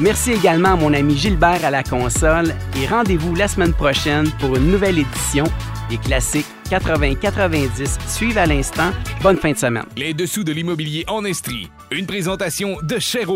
[0.00, 4.54] Merci également à mon ami Gilbert à la console et rendez-vous la semaine prochaine pour
[4.54, 5.44] une nouvelle édition
[5.90, 8.92] des classiques 80-90 suivent à l'instant.
[9.22, 9.86] Bonne fin de semaine.
[9.96, 11.68] Les dessous de l'immobilier en Estrie.
[11.90, 13.26] Une présentation de Cher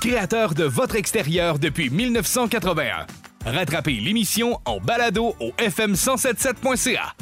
[0.00, 3.06] créateur de votre extérieur depuis 1981.
[3.44, 7.14] Rattrapez l'émission en balado au fm1077.ca.